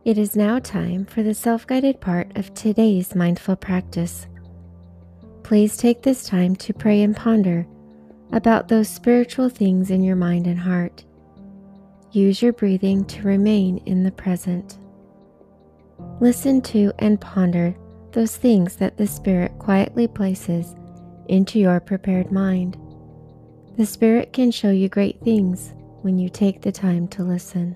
It 0.03 0.17
is 0.17 0.35
now 0.35 0.57
time 0.57 1.05
for 1.05 1.21
the 1.21 1.35
self 1.35 1.67
guided 1.67 2.01
part 2.01 2.35
of 2.35 2.51
today's 2.55 3.13
mindful 3.13 3.57
practice. 3.57 4.25
Please 5.43 5.77
take 5.77 6.01
this 6.01 6.25
time 6.25 6.55
to 6.55 6.73
pray 6.73 7.03
and 7.03 7.15
ponder 7.15 7.67
about 8.31 8.67
those 8.67 8.87
spiritual 8.87 9.49
things 9.49 9.91
in 9.91 10.03
your 10.03 10.15
mind 10.15 10.47
and 10.47 10.59
heart. 10.59 11.03
Use 12.11 12.41
your 12.41 12.53
breathing 12.53 13.05
to 13.05 13.23
remain 13.23 13.77
in 13.85 14.03
the 14.03 14.11
present. 14.11 14.77
Listen 16.19 16.61
to 16.61 16.91
and 16.99 17.19
ponder 17.19 17.75
those 18.11 18.35
things 18.35 18.75
that 18.77 18.97
the 18.97 19.07
Spirit 19.07 19.57
quietly 19.59 20.07
places 20.07 20.75
into 21.27 21.59
your 21.59 21.79
prepared 21.79 22.31
mind. 22.31 22.77
The 23.77 23.85
Spirit 23.85 24.33
can 24.33 24.51
show 24.51 24.71
you 24.71 24.89
great 24.89 25.21
things 25.21 25.73
when 26.01 26.17
you 26.17 26.29
take 26.29 26.61
the 26.61 26.71
time 26.71 27.07
to 27.09 27.23
listen. 27.23 27.75